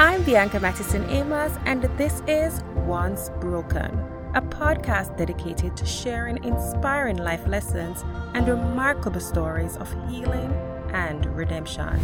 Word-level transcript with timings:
I'm 0.00 0.22
Bianca 0.22 0.60
Mattison 0.60 1.10
Amos, 1.10 1.58
and 1.66 1.82
this 1.98 2.22
is 2.28 2.62
Once 2.86 3.30
Broken, 3.40 3.98
a 4.36 4.40
podcast 4.40 5.16
dedicated 5.18 5.76
to 5.76 5.84
sharing 5.84 6.44
inspiring 6.44 7.16
life 7.16 7.44
lessons 7.48 8.04
and 8.32 8.46
remarkable 8.46 9.18
stories 9.18 9.76
of 9.78 9.92
healing 10.08 10.52
and 10.92 11.26
redemption. 11.36 11.98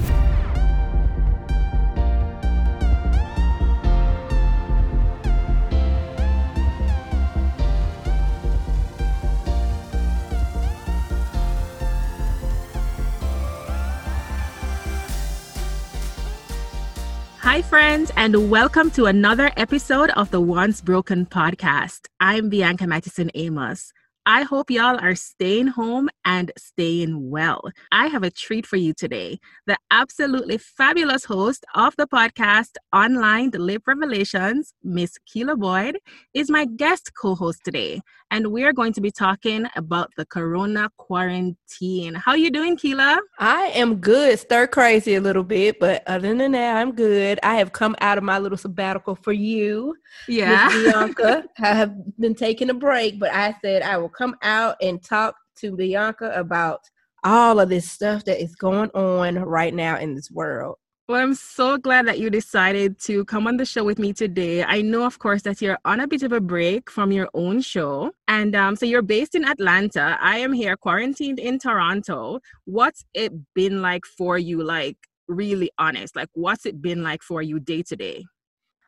Hi, 17.54 17.62
friends, 17.62 18.10
and 18.16 18.50
welcome 18.50 18.90
to 18.90 19.04
another 19.04 19.48
episode 19.56 20.10
of 20.16 20.28
the 20.32 20.40
Once 20.40 20.80
Broken 20.80 21.24
podcast. 21.24 22.08
I'm 22.18 22.48
Bianca 22.48 22.84
Mattison 22.84 23.30
Amos. 23.36 23.92
I 24.26 24.42
hope 24.42 24.72
y'all 24.72 24.98
are 24.98 25.14
staying 25.14 25.68
home 25.68 26.08
and 26.24 26.50
staying 26.58 27.30
well. 27.30 27.60
I 27.92 28.08
have 28.08 28.24
a 28.24 28.30
treat 28.32 28.66
for 28.66 28.74
you 28.74 28.92
today. 28.92 29.38
The 29.68 29.76
absolutely 29.92 30.58
fabulous 30.58 31.26
host 31.26 31.64
of 31.76 31.94
the 31.96 32.08
podcast, 32.08 32.70
Unlined 32.92 33.54
Lip 33.56 33.82
Revelations, 33.86 34.74
Miss 34.82 35.16
Quila 35.30 35.56
Boyd, 35.56 35.98
is 36.32 36.50
my 36.50 36.64
guest 36.64 37.12
co 37.14 37.36
host 37.36 37.60
today. 37.64 38.00
And 38.30 38.48
we 38.48 38.64
are 38.64 38.72
going 38.72 38.92
to 38.94 39.00
be 39.00 39.10
talking 39.10 39.66
about 39.76 40.10
the 40.16 40.26
corona 40.26 40.90
quarantine. 40.96 42.14
How 42.14 42.34
you 42.34 42.50
doing, 42.50 42.76
Quila? 42.76 43.20
I 43.38 43.66
am 43.74 43.96
good. 43.96 44.38
Stir 44.38 44.66
crazy 44.66 45.14
a 45.14 45.20
little 45.20 45.44
bit, 45.44 45.78
but 45.78 46.02
other 46.06 46.34
than 46.34 46.52
that, 46.52 46.76
I'm 46.76 46.92
good. 46.92 47.38
I 47.42 47.56
have 47.56 47.72
come 47.72 47.94
out 48.00 48.18
of 48.18 48.24
my 48.24 48.38
little 48.38 48.58
sabbatical 48.58 49.14
for 49.14 49.32
you. 49.32 49.94
Yeah. 50.26 50.68
Bianca. 50.70 51.44
I 51.60 51.74
have 51.74 51.94
been 52.18 52.34
taking 52.34 52.70
a 52.70 52.74
break, 52.74 53.20
but 53.20 53.32
I 53.32 53.54
said 53.62 53.82
I 53.82 53.98
will 53.98 54.08
come 54.08 54.36
out 54.42 54.76
and 54.80 55.02
talk 55.02 55.36
to 55.58 55.76
Bianca 55.76 56.32
about 56.34 56.80
all 57.22 57.58
of 57.58 57.68
this 57.68 57.90
stuff 57.90 58.24
that 58.24 58.42
is 58.42 58.54
going 58.54 58.90
on 58.90 59.36
right 59.36 59.74
now 59.74 59.98
in 59.98 60.14
this 60.14 60.30
world. 60.30 60.76
Well, 61.06 61.20
I'm 61.20 61.34
so 61.34 61.76
glad 61.76 62.06
that 62.06 62.18
you 62.18 62.30
decided 62.30 62.98
to 63.00 63.26
come 63.26 63.46
on 63.46 63.58
the 63.58 63.66
show 63.66 63.84
with 63.84 63.98
me 63.98 64.14
today. 64.14 64.64
I 64.64 64.80
know, 64.80 65.04
of 65.04 65.18
course, 65.18 65.42
that 65.42 65.60
you're 65.60 65.76
on 65.84 66.00
a 66.00 66.08
bit 66.08 66.22
of 66.22 66.32
a 66.32 66.40
break 66.40 66.90
from 66.90 67.12
your 67.12 67.28
own 67.34 67.60
show. 67.60 68.12
And 68.26 68.56
um, 68.56 68.74
so 68.74 68.86
you're 68.86 69.02
based 69.02 69.34
in 69.34 69.44
Atlanta. 69.44 70.16
I 70.18 70.38
am 70.38 70.54
here 70.54 70.78
quarantined 70.78 71.38
in 71.38 71.58
Toronto. 71.58 72.40
What's 72.64 73.04
it 73.12 73.34
been 73.54 73.82
like 73.82 74.06
for 74.06 74.38
you? 74.38 74.62
Like, 74.62 74.96
really 75.28 75.70
honest. 75.76 76.16
Like, 76.16 76.30
what's 76.32 76.64
it 76.64 76.80
been 76.80 77.02
like 77.02 77.22
for 77.22 77.42
you 77.42 77.60
day 77.60 77.82
to 77.82 77.96
day? 77.96 78.24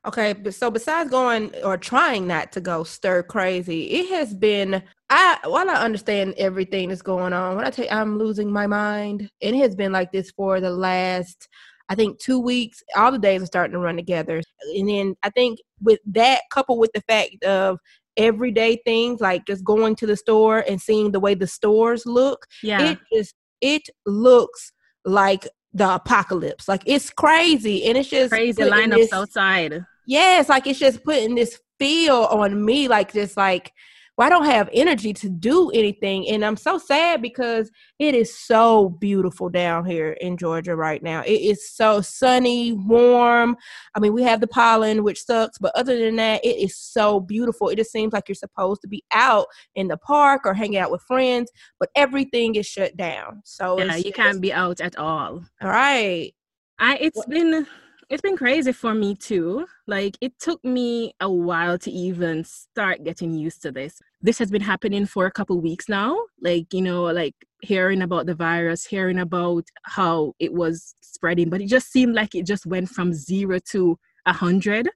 Okay, 0.07 0.35
so 0.53 0.71
besides 0.71 1.11
going 1.11 1.55
or 1.65 1.77
trying 1.77 2.27
not 2.27 2.51
to 2.53 2.63
go 2.63 2.83
stir 2.83 3.25
crazy, 3.25 3.91
it 3.91 4.09
has 4.09 4.33
been 4.33 4.83
I 5.11 5.39
while 5.45 5.69
I 5.69 5.75
understand 5.75 6.35
everything 6.39 6.89
that's 6.89 7.03
going 7.03 7.35
on, 7.35 7.57
when 7.57 7.67
I 7.67 7.71
tell 7.71 7.85
you 7.85 7.91
I'm 7.91 8.17
losing 8.17 8.51
my 8.51 8.67
mind, 8.67 9.29
it 9.41 9.55
has 9.57 9.75
been 9.75 9.93
like 9.93 10.13
this 10.13 10.31
for 10.31 10.61
the 10.61 10.71
last 10.71 11.49
I 11.89 11.95
think 11.95 12.19
two 12.19 12.41
weeks, 12.41 12.83
all 12.97 13.13
the 13.13 13.19
days 13.19 13.43
are 13.43 13.47
starting 13.47 13.73
to 13.73 13.79
run 13.79 13.97
together. 13.97 14.43
And 14.77 14.89
then 14.89 15.15
I 15.23 15.31
think 15.31 15.61
with 15.81 16.01
that 16.07 16.41
coupled 16.51 16.79
with 16.79 16.91
the 16.95 17.03
fact 17.03 17.45
of 17.45 17.79
everyday 18.17 18.81
things 18.85 19.21
like 19.21 19.47
just 19.47 19.63
going 19.65 19.95
to 19.97 20.07
the 20.07 20.17
store 20.17 20.65
and 20.69 20.81
seeing 20.81 21.13
the 21.13 21.21
way 21.21 21.35
the 21.35 21.47
stores 21.47 22.05
look, 22.07 22.47
Yeah. 22.63 22.93
it 22.93 22.99
just 23.13 23.35
it 23.61 23.89
looks 24.05 24.73
like 25.05 25.47
the 25.73 25.95
apocalypse. 25.95 26.67
Like 26.69 26.83
it's 26.87 27.11
crazy. 27.11 27.85
And 27.87 27.97
it's 27.99 28.09
just 28.09 28.31
Crazy 28.33 28.63
lineups 28.63 28.97
this- 28.97 29.13
outside. 29.13 29.85
Yes, 30.07 30.49
like 30.49 30.67
it's 30.67 30.79
just 30.79 31.03
putting 31.05 31.35
this 31.35 31.59
feel 31.79 32.25
on 32.31 32.65
me, 32.65 32.89
like 32.89 33.13
just 33.13 33.37
like 33.37 33.73
well, 34.17 34.27
I 34.27 34.31
don't 34.31 34.47
have 34.47 34.71
energy 34.73 35.13
to 35.13 35.29
do 35.29 35.71
anything. 35.71 36.29
And 36.29 36.45
I'm 36.45 36.57
so 36.57 36.79
sad 36.79 37.21
because 37.21 37.71
it 37.99 38.15
is 38.15 38.37
so 38.37 38.89
beautiful 38.89 39.49
down 39.51 39.85
here 39.85 40.13
in 40.13 40.37
Georgia 40.39 40.75
right 40.75 41.03
now. 41.03 41.21
It 41.23 41.41
is 41.41 41.69
so 41.69 42.01
sunny, 42.01 42.73
warm. 42.73 43.57
I 43.95 44.01
mean, 44.01 44.15
we 44.15 44.23
have 44.23 44.41
the 44.41 44.47
pollen, 44.47 45.05
which 45.05 45.23
sucks, 45.25 45.59
but 45.59 45.73
other 45.77 45.99
than 45.99 46.17
that, 46.17 46.43
it 46.45 46.57
is 46.57 46.77
so 46.79 47.21
beautiful. 47.21 47.69
It 47.69 47.77
just 47.77 47.93
seems 47.93 48.13
like 48.15 48.29
you're 48.29 48.35
supposed 48.37 48.81
to 48.83 48.89
be 48.89 49.05
out 49.13 49.47
in 49.75 49.89
the 49.89 49.99
park 49.99 50.43
or 50.47 50.55
hanging 50.55 50.79
out 50.79 50.91
with 50.91 51.03
friends, 51.03 51.51
but 51.79 51.91
everything 51.95 52.55
is 52.55 52.67
shut 52.67 52.97
down. 52.97 53.43
So 53.45 53.79
Yeah, 53.79 53.97
it's 53.97 54.07
you 54.07 54.13
can't 54.13 54.41
be 54.41 54.53
out 54.53 54.81
at 54.81 54.97
all. 54.99 55.45
All 55.63 55.69
right. 55.69 56.33
I 56.79 56.97
it's 56.97 57.19
What- 57.19 57.29
been 57.29 57.67
it's 58.09 58.23
been 58.23 58.37
crazy 58.37 58.71
for 58.71 58.95
me 58.95 59.17
too. 59.17 59.67
Like 59.89 60.17
it 60.21 60.39
took 60.39 60.65
me 60.65 61.13
a 61.21 61.29
while 61.29 61.77
to 61.79 61.91
even 61.91 62.45
start 62.45 63.03
getting 63.03 63.33
used 63.35 63.63
to 63.63 63.73
this. 63.73 64.01
This 64.27 64.39
has 64.41 64.51
been 64.51 64.63
happening 64.73 65.07
for 65.07 65.25
a 65.27 65.31
couple 65.39 65.57
weeks 65.61 65.87
now. 65.89 66.13
Like, 66.49 66.67
you 66.77 66.83
know, 66.89 67.03
like 67.23 67.35
hearing 67.63 68.03
about 68.03 68.27
the 68.27 68.35
virus, 68.35 68.85
hearing 68.85 69.19
about 69.21 69.65
how 69.85 70.33
it 70.47 70.53
was 70.53 70.95
spreading, 71.01 71.49
but 71.49 71.61
it 71.61 71.69
just 71.69 71.89
seemed 71.95 72.15
like 72.21 72.35
it 72.35 72.45
just 72.53 72.67
went 72.67 72.89
from 72.89 73.09
0 73.13 73.59
to 73.73 73.81
a 74.27 74.33
100 74.33 74.89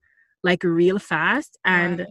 like 0.42 0.62
real 0.64 0.98
fast 0.98 1.52
and 1.64 2.00
Right. 2.00 2.08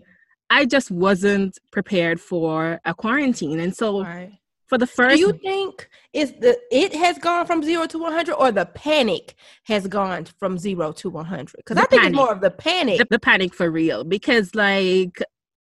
I 0.50 0.66
just 0.66 0.90
wasn't 0.90 1.54
prepared 1.72 2.20
for 2.22 2.80
a 2.86 2.94
quarantine. 3.04 3.60
And 3.60 3.76
so 3.76 3.88
Right. 4.04 4.32
for 4.70 4.78
the 4.78 4.88
first 4.88 5.16
Do 5.16 5.20
you 5.26 5.34
think 5.50 5.90
is 6.14 6.32
the 6.44 6.58
it 6.72 6.92
has 7.04 7.16
gone 7.28 7.46
from 7.50 7.60
zero 7.70 7.86
to 7.88 7.98
one 8.06 8.14
hundred, 8.14 8.36
or 8.42 8.50
the 8.52 8.66
panic 8.88 9.36
has 9.72 9.84
gone 9.88 10.26
from 10.40 10.58
zero 10.58 10.92
to 11.02 11.10
one 11.20 11.26
hundred? 11.26 11.58
Because 11.58 11.78
I 11.78 11.86
think 11.90 12.02
panic. 12.04 12.08
it's 12.14 12.16
more 12.24 12.32
of 12.32 12.42
the 12.42 12.52
panic. 12.52 12.98
the, 13.00 13.08
the 13.18 13.20
panic 13.30 13.52
for 13.60 13.70
real 13.82 14.04
because 14.16 14.48
like 14.56 15.16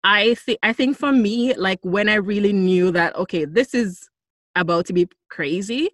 i 0.05 0.35
think 0.35 0.59
i 0.63 0.73
think 0.73 0.97
for 0.97 1.13
me 1.13 1.55
like 1.55 1.79
when 1.83 2.09
i 2.09 2.15
really 2.15 2.53
knew 2.53 2.91
that 2.91 3.15
okay 3.17 3.45
this 3.45 3.75
is 3.75 4.09
about 4.57 4.87
to 4.87 4.93
be 4.93 5.09
crazy 5.31 5.91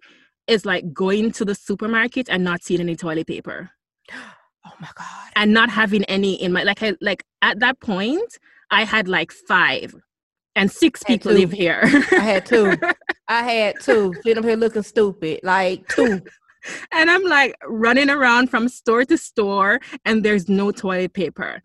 is 0.47 0.65
like 0.65 0.91
going 0.93 1.31
to 1.31 1.45
the 1.45 1.55
supermarket 1.55 2.27
and 2.29 2.43
not 2.43 2.63
seeing 2.63 2.79
any 2.81 2.95
toilet 2.95 3.27
paper 3.27 3.69
oh 4.13 4.73
my 4.79 4.89
god! 4.95 5.31
and 5.35 5.53
not 5.53 5.69
having 5.69 6.03
any 6.05 6.33
in 6.41 6.51
my 6.51 6.63
like 6.63 6.81
I, 6.83 6.95
like 7.01 7.23
at 7.41 7.59
that 7.59 7.79
point 7.79 8.37
i 8.71 8.83
had 8.83 9.07
like 9.07 9.31
five 9.31 9.95
and 10.55 10.71
six 10.71 11.03
people 11.03 11.31
two. 11.31 11.37
live 11.37 11.51
here 11.51 11.81
I 11.83 12.19
had 12.19 12.45
two. 12.45 12.75
I 13.27 13.43
had 13.43 13.75
two. 13.81 14.13
Sitting 14.23 14.39
up 14.39 14.43
here 14.43 14.57
looking 14.57 14.83
stupid, 14.83 15.39
like 15.43 15.87
two. 15.87 16.21
and 16.91 17.09
I'm 17.09 17.23
like 17.23 17.55
running 17.65 18.09
around 18.09 18.49
from 18.49 18.67
store 18.67 19.05
to 19.05 19.17
store, 19.17 19.79
and 20.05 20.23
there's 20.23 20.49
no 20.49 20.71
toilet 20.71 21.13
paper. 21.13 21.61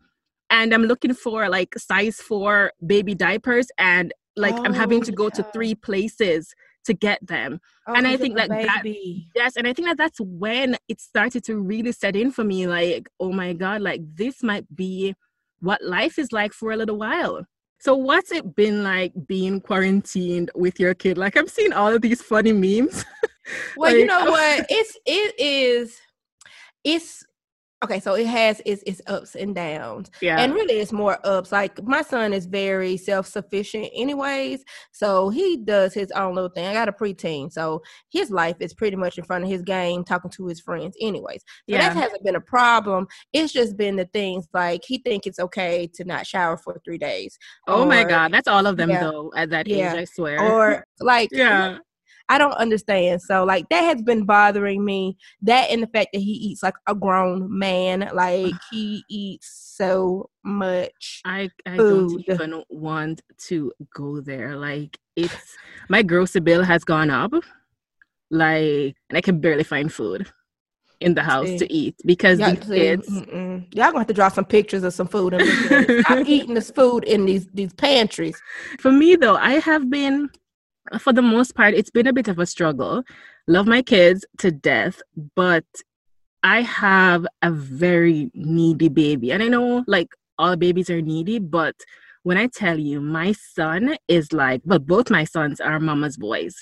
And 0.54 0.72
I'm 0.72 0.84
looking 0.84 1.14
for 1.14 1.48
like 1.48 1.76
size 1.76 2.16
four 2.20 2.72
baby 2.86 3.14
diapers, 3.14 3.66
and 3.76 4.14
like 4.36 4.54
I'm 4.64 4.72
having 4.72 5.00
Oh, 5.00 5.02
to 5.08 5.12
go 5.12 5.28
to 5.30 5.42
three 5.52 5.74
places 5.74 6.54
to 6.84 6.94
get 6.94 7.18
them. 7.26 7.60
Oh, 7.88 7.94
And 7.94 8.06
I 8.06 8.16
think 8.16 8.38
at 8.38 8.48
that 8.50 8.66
that- 8.66 8.96
Yes, 9.34 9.56
and 9.56 9.66
I 9.66 9.72
think 9.72 9.88
that 9.88 9.96
that's 9.96 10.20
when 10.20 10.76
it 10.88 11.00
started 11.00 11.42
to 11.44 11.56
really 11.60 11.90
set 11.92 12.14
in 12.14 12.30
for 12.30 12.44
me 12.44 12.66
like, 12.68 13.08
oh 13.18 13.32
my 13.32 13.52
God, 13.52 13.82
like 13.82 14.02
this 14.14 14.42
might 14.44 14.66
be 14.74 15.14
what 15.60 15.82
life 15.82 16.18
is 16.18 16.30
like 16.30 16.52
for 16.52 16.70
a 16.72 16.76
little 16.76 16.98
while. 16.98 17.44
So, 17.80 17.96
what's 17.96 18.30
it 18.30 18.54
been 18.54 18.84
like 18.84 19.12
being 19.26 19.60
quarantined 19.60 20.50
with 20.54 20.78
your 20.78 20.94
kid? 20.94 21.18
Like, 21.18 21.36
I'm 21.36 21.48
seeing 21.48 21.72
all 21.72 21.92
of 21.92 22.00
these 22.02 22.22
funny 22.22 22.52
memes. 22.52 23.04
Well, 23.76 23.94
you 23.94 24.06
know 24.06 24.24
what? 24.30 24.64
It's 24.70 24.96
it 25.04 25.34
is. 25.38 26.00
It's 26.82 27.22
okay. 27.84 28.00
So 28.00 28.14
it 28.14 28.26
has 28.26 28.60
its 28.66 28.82
its 28.86 29.00
ups 29.06 29.34
and 29.36 29.54
downs. 29.54 30.10
yeah. 30.20 30.40
And 30.40 30.52
really, 30.54 30.74
it's 30.80 30.92
more 30.92 31.18
ups. 31.24 31.52
Like 31.52 31.82
my 31.84 32.02
son 32.02 32.32
is 32.32 32.46
very 32.46 32.96
self 32.96 33.26
sufficient, 33.26 33.88
anyways. 33.94 34.64
So 34.92 35.28
he 35.30 35.58
does 35.58 35.94
his 35.94 36.10
own 36.12 36.34
little 36.34 36.50
thing. 36.50 36.66
I 36.66 36.72
got 36.74 36.88
a 36.88 36.92
preteen, 36.92 37.52
so 37.52 37.82
his 38.10 38.30
life 38.30 38.56
is 38.60 38.74
pretty 38.74 38.96
much 38.96 39.18
in 39.18 39.24
front 39.24 39.44
of 39.44 39.50
his 39.50 39.62
game, 39.62 40.04
talking 40.04 40.30
to 40.32 40.46
his 40.46 40.60
friends, 40.60 40.96
anyways. 41.00 41.42
So 41.42 41.46
Yeah. 41.68 41.88
that 41.88 41.96
hasn't 41.96 42.24
been 42.24 42.36
a 42.36 42.40
problem. 42.40 43.06
It's 43.32 43.52
just 43.52 43.76
been 43.76 43.96
the 43.96 44.06
things 44.12 44.46
like 44.52 44.82
he 44.84 44.98
think 44.98 45.26
it's 45.26 45.38
okay 45.38 45.88
to 45.94 46.04
not 46.04 46.26
shower 46.26 46.56
for 46.56 46.80
three 46.84 46.98
days. 46.98 47.38
oh 47.68 47.84
my 47.86 48.04
God. 48.04 48.32
That's 48.32 48.48
all 48.48 48.66
of 48.66 48.76
them, 48.76 48.90
yeah. 48.90 49.00
though, 49.00 49.32
at 49.36 49.50
that 49.50 49.66
Yeah. 49.66 49.92
age, 49.94 49.98
I 50.00 50.04
swear. 50.04 50.40
Or 50.40 50.84
like, 51.00 51.28
yeah. 51.32 51.78
I 52.28 52.38
don't 52.38 52.54
understand. 52.54 53.22
So 53.22 53.44
like 53.44 53.68
that 53.68 53.82
has 53.82 54.02
been 54.02 54.24
bothering 54.24 54.84
me. 54.84 55.16
That 55.42 55.70
and 55.70 55.82
the 55.82 55.86
fact 55.86 56.10
that 56.12 56.20
he 56.20 56.32
eats 56.32 56.62
like 56.62 56.74
a 56.86 56.94
grown 56.94 57.56
man. 57.56 58.10
Like 58.12 58.54
he 58.70 59.04
eats 59.08 59.74
so 59.76 60.30
much. 60.42 61.20
I, 61.24 61.50
I 61.66 61.76
don't 61.76 62.24
even 62.28 62.64
want 62.70 63.22
to 63.46 63.72
go 63.94 64.20
there. 64.20 64.56
Like 64.56 64.98
it's 65.16 65.56
my 65.88 66.02
grocery 66.02 66.40
bill 66.40 66.62
has 66.62 66.84
gone 66.84 67.10
up. 67.10 67.32
Like 68.30 68.96
and 69.10 69.16
I 69.16 69.20
can 69.20 69.40
barely 69.40 69.64
find 69.64 69.92
food 69.92 70.30
in 71.00 71.14
the 71.14 71.22
house 71.22 71.48
to 71.58 71.70
eat 71.72 71.94
because 72.06 72.38
Y'all, 72.38 72.54
these 72.54 72.66
see, 72.66 72.74
kids 72.74 73.08
mm-mm. 73.08 73.74
Y'all 73.74 73.86
gonna 73.88 73.98
have 73.98 74.06
to 74.06 74.14
draw 74.14 74.28
some 74.28 74.44
pictures 74.44 74.84
of 74.84 74.94
some 74.94 75.08
food. 75.08 75.34
At 75.34 75.42
eating 76.26 76.54
this 76.54 76.70
food 76.70 77.04
in 77.04 77.26
these 77.26 77.46
these 77.52 77.74
pantries. 77.74 78.40
for 78.78 78.90
me 78.90 79.14
though, 79.16 79.36
I 79.36 79.58
have 79.60 79.90
been 79.90 80.30
for 80.98 81.12
the 81.12 81.22
most 81.22 81.54
part, 81.54 81.74
it's 81.74 81.90
been 81.90 82.06
a 82.06 82.12
bit 82.12 82.28
of 82.28 82.38
a 82.38 82.46
struggle. 82.46 83.02
Love 83.46 83.66
my 83.66 83.82
kids 83.82 84.24
to 84.38 84.50
death, 84.50 85.02
but 85.34 85.64
I 86.42 86.60
have 86.62 87.26
a 87.42 87.50
very 87.50 88.30
needy 88.34 88.88
baby. 88.88 89.32
And 89.32 89.42
I 89.42 89.48
know 89.48 89.84
like 89.86 90.08
all 90.38 90.56
babies 90.56 90.90
are 90.90 91.00
needy, 91.00 91.38
but 91.38 91.74
when 92.22 92.36
I 92.36 92.46
tell 92.48 92.78
you 92.78 93.00
my 93.00 93.32
son 93.32 93.96
is 94.08 94.32
like, 94.32 94.62
but 94.64 94.86
both 94.86 95.10
my 95.10 95.24
sons 95.24 95.60
are 95.60 95.80
mama's 95.80 96.16
boys. 96.16 96.56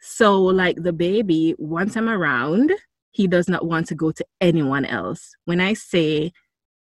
So 0.00 0.40
like 0.40 0.76
the 0.82 0.92
baby, 0.92 1.54
once 1.58 1.96
I'm 1.96 2.08
around, 2.08 2.72
he 3.10 3.26
does 3.26 3.48
not 3.48 3.66
want 3.66 3.86
to 3.88 3.94
go 3.94 4.12
to 4.12 4.24
anyone 4.40 4.84
else. 4.84 5.34
When 5.44 5.60
I 5.60 5.74
say 5.74 6.32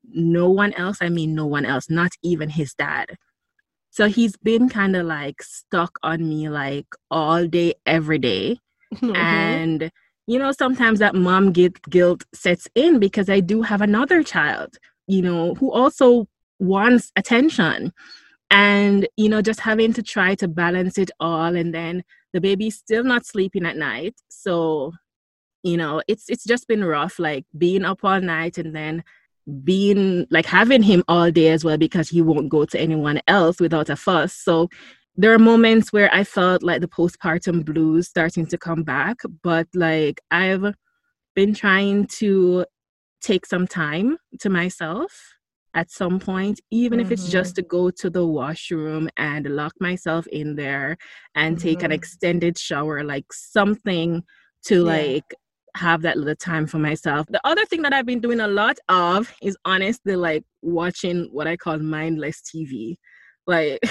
no 0.04 0.48
one 0.48 0.72
else, 0.74 0.98
I 1.00 1.08
mean 1.08 1.34
no 1.34 1.46
one 1.46 1.64
else, 1.64 1.90
not 1.90 2.12
even 2.22 2.48
his 2.48 2.74
dad. 2.74 3.16
So 3.90 4.06
he's 4.06 4.36
been 4.36 4.68
kind 4.68 4.96
of 4.96 5.06
like 5.06 5.42
stuck 5.42 5.98
on 6.02 6.28
me 6.28 6.48
like 6.48 6.86
all 7.10 7.46
day, 7.46 7.74
every 7.86 8.18
day. 8.18 8.58
Mm-hmm. 8.92 9.14
And, 9.14 9.92
you 10.26 10.36
know, 10.40 10.50
sometimes 10.50 10.98
that 10.98 11.14
mom 11.14 11.52
guilt 11.52 12.24
sets 12.34 12.66
in 12.74 12.98
because 12.98 13.30
I 13.30 13.38
do 13.38 13.62
have 13.62 13.82
another 13.82 14.24
child, 14.24 14.76
you 15.06 15.22
know, 15.22 15.54
who 15.54 15.70
also 15.70 16.26
wants 16.58 17.12
attention. 17.14 17.92
And, 18.50 19.06
you 19.16 19.28
know, 19.28 19.42
just 19.42 19.60
having 19.60 19.92
to 19.92 20.02
try 20.02 20.34
to 20.34 20.48
balance 20.48 20.98
it 20.98 21.12
all. 21.20 21.54
And 21.54 21.72
then 21.72 22.02
the 22.32 22.40
baby's 22.40 22.78
still 22.78 23.04
not 23.04 23.26
sleeping 23.26 23.64
at 23.64 23.76
night. 23.76 24.16
So, 24.28 24.92
you 25.62 25.76
know, 25.76 26.02
it's 26.08 26.28
it's 26.28 26.44
just 26.44 26.66
been 26.66 26.82
rough, 26.84 27.18
like 27.20 27.44
being 27.56 27.84
up 27.84 28.00
all 28.02 28.20
night 28.20 28.58
and 28.58 28.74
then 28.74 29.04
being 29.64 30.26
like 30.30 30.46
having 30.46 30.82
him 30.82 31.02
all 31.08 31.30
day 31.30 31.48
as 31.48 31.64
well 31.64 31.76
because 31.76 32.08
he 32.08 32.22
won't 32.22 32.48
go 32.48 32.64
to 32.64 32.80
anyone 32.80 33.20
else 33.26 33.60
without 33.60 33.88
a 33.88 33.96
fuss. 33.96 34.34
So 34.34 34.68
there 35.16 35.32
are 35.32 35.38
moments 35.38 35.92
where 35.92 36.12
I 36.14 36.24
felt 36.24 36.62
like 36.62 36.80
the 36.80 36.88
postpartum 36.88 37.64
blues 37.64 38.08
starting 38.08 38.46
to 38.46 38.58
come 38.58 38.82
back, 38.82 39.16
but 39.42 39.66
like 39.74 40.20
I've 40.30 40.74
been 41.34 41.54
trying 41.54 42.06
to 42.18 42.64
take 43.20 43.46
some 43.46 43.66
time 43.66 44.16
to 44.40 44.48
myself 44.48 45.12
at 45.74 45.90
some 45.90 46.18
point, 46.18 46.60
even 46.70 46.98
mm-hmm. 46.98 47.06
if 47.06 47.12
it's 47.12 47.28
just 47.28 47.54
mm-hmm. 47.54 47.62
to 47.62 47.68
go 47.68 47.90
to 47.90 48.10
the 48.10 48.26
washroom 48.26 49.08
and 49.16 49.46
lock 49.46 49.72
myself 49.80 50.26
in 50.28 50.56
there 50.56 50.96
and 51.34 51.56
mm-hmm. 51.56 51.68
take 51.68 51.82
an 51.82 51.86
mm-hmm. 51.86 51.92
extended 51.92 52.58
shower, 52.58 53.04
like 53.04 53.32
something 53.32 54.22
to 54.64 54.76
yeah. 54.76 54.82
like 54.82 55.34
have 55.76 56.02
that 56.02 56.16
little 56.16 56.36
time 56.36 56.66
for 56.66 56.78
myself. 56.78 57.26
The 57.28 57.40
other 57.44 57.64
thing 57.66 57.82
that 57.82 57.92
I've 57.92 58.06
been 58.06 58.20
doing 58.20 58.40
a 58.40 58.48
lot 58.48 58.78
of 58.88 59.32
is 59.42 59.56
honestly 59.64 60.16
like 60.16 60.44
watching 60.62 61.28
what 61.32 61.46
I 61.46 61.56
call 61.56 61.78
mindless 61.78 62.42
TV. 62.42 62.96
Like 63.46 63.80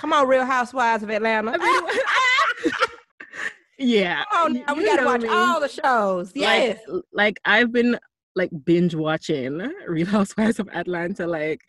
Come 0.00 0.14
on, 0.14 0.26
Real 0.26 0.46
Housewives 0.46 1.02
of 1.02 1.10
Atlanta. 1.10 1.58
yeah. 3.78 4.24
Oh, 4.32 4.48
now 4.48 4.74
we 4.74 4.86
gotta 4.86 5.04
watch 5.04 5.26
all 5.26 5.60
the 5.60 5.68
shows. 5.68 6.32
Yes. 6.34 6.80
Like, 6.88 7.04
like 7.12 7.40
I've 7.44 7.70
been 7.70 7.98
like 8.34 8.48
binge 8.64 8.94
watching 8.94 9.60
Real 9.86 10.06
Housewives 10.06 10.58
of 10.58 10.70
Atlanta. 10.72 11.26
Like 11.26 11.60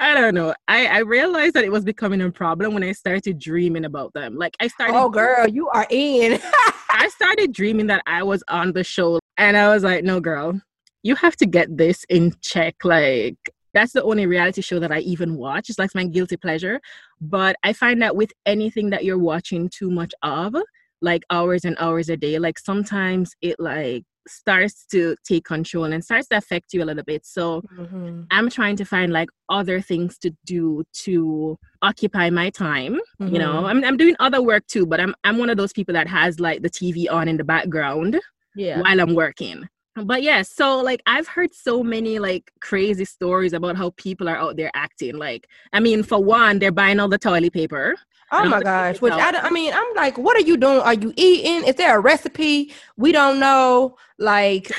I 0.00 0.14
don't 0.14 0.34
know. 0.34 0.52
I, 0.66 0.86
I 0.86 0.98
realized 0.98 1.54
that 1.54 1.62
it 1.62 1.70
was 1.70 1.84
becoming 1.84 2.20
a 2.22 2.30
problem 2.30 2.74
when 2.74 2.82
I 2.82 2.90
started 2.90 3.38
dreaming 3.38 3.84
about 3.84 4.12
them. 4.14 4.36
Like 4.36 4.56
I 4.58 4.66
started 4.66 4.96
Oh 4.96 5.08
girl, 5.08 5.48
you 5.48 5.68
are 5.68 5.86
in. 5.88 6.40
I 6.98 7.08
started 7.08 7.52
dreaming 7.52 7.88
that 7.88 8.02
I 8.06 8.22
was 8.22 8.42
on 8.48 8.72
the 8.72 8.82
show 8.82 9.20
and 9.36 9.54
I 9.54 9.68
was 9.68 9.84
like, 9.84 10.02
no 10.02 10.18
girl, 10.18 10.58
you 11.02 11.14
have 11.16 11.36
to 11.36 11.46
get 11.46 11.76
this 11.76 12.04
in 12.08 12.32
check. 12.40 12.76
Like 12.84 13.36
that's 13.74 13.92
the 13.92 14.02
only 14.02 14.24
reality 14.24 14.62
show 14.62 14.78
that 14.78 14.90
I 14.90 15.00
even 15.00 15.36
watch. 15.36 15.68
It's 15.68 15.78
like 15.78 15.94
my 15.94 16.04
guilty 16.04 16.38
pleasure. 16.38 16.80
But 17.20 17.56
I 17.62 17.74
find 17.74 18.00
that 18.00 18.16
with 18.16 18.32
anything 18.46 18.88
that 18.90 19.04
you're 19.04 19.18
watching 19.18 19.68
too 19.68 19.90
much 19.90 20.14
of, 20.22 20.56
like 21.02 21.22
hours 21.28 21.66
and 21.66 21.76
hours 21.78 22.08
a 22.08 22.16
day, 22.16 22.38
like 22.38 22.58
sometimes 22.58 23.34
it 23.42 23.56
like 23.60 24.04
starts 24.26 24.86
to 24.86 25.16
take 25.24 25.44
control 25.44 25.84
and 25.84 26.04
starts 26.04 26.28
to 26.28 26.36
affect 26.36 26.72
you 26.72 26.82
a 26.82 26.86
little 26.86 27.04
bit. 27.04 27.24
So 27.24 27.62
mm-hmm. 27.78 28.22
I'm 28.30 28.50
trying 28.50 28.76
to 28.76 28.84
find 28.84 29.12
like 29.12 29.28
other 29.48 29.80
things 29.80 30.18
to 30.18 30.30
do 30.44 30.84
to 31.04 31.58
occupy 31.82 32.30
my 32.30 32.50
time. 32.50 32.98
Mm-hmm. 33.20 33.32
You 33.32 33.38
know, 33.38 33.54
mm-hmm. 33.54 33.66
I'm 33.66 33.84
I'm 33.84 33.96
doing 33.96 34.16
other 34.20 34.42
work 34.42 34.66
too, 34.66 34.86
but 34.86 35.00
I'm 35.00 35.14
I'm 35.24 35.38
one 35.38 35.50
of 35.50 35.56
those 35.56 35.72
people 35.72 35.94
that 35.94 36.08
has 36.08 36.40
like 36.40 36.62
the 36.62 36.70
TV 36.70 37.10
on 37.10 37.28
in 37.28 37.36
the 37.36 37.44
background 37.44 38.20
yeah. 38.54 38.80
while 38.80 39.00
I'm 39.00 39.14
working. 39.14 39.68
But 40.04 40.22
yeah, 40.22 40.42
so 40.42 40.80
like 40.80 41.02
I've 41.06 41.26
heard 41.26 41.54
so 41.54 41.82
many 41.82 42.18
like 42.18 42.52
crazy 42.60 43.06
stories 43.06 43.54
about 43.54 43.76
how 43.76 43.90
people 43.96 44.28
are 44.28 44.36
out 44.36 44.56
there 44.56 44.70
acting. 44.74 45.16
Like, 45.16 45.48
I 45.72 45.80
mean, 45.80 46.02
for 46.02 46.22
one, 46.22 46.58
they're 46.58 46.70
buying 46.70 47.00
all 47.00 47.08
the 47.08 47.18
toilet 47.18 47.54
paper. 47.54 47.94
Oh 48.32 48.48
my 48.48 48.60
gosh! 48.60 49.00
Which 49.00 49.12
I, 49.12 49.30
I 49.38 49.50
mean, 49.50 49.72
I'm 49.72 49.94
like, 49.94 50.18
what 50.18 50.36
are 50.36 50.40
you 50.40 50.56
doing? 50.56 50.80
Are 50.80 50.94
you 50.94 51.12
eating? 51.16 51.64
Is 51.64 51.76
there 51.76 51.96
a 51.96 52.00
recipe 52.00 52.72
we 52.96 53.12
don't 53.12 53.38
know? 53.38 53.96
Like 54.18 54.72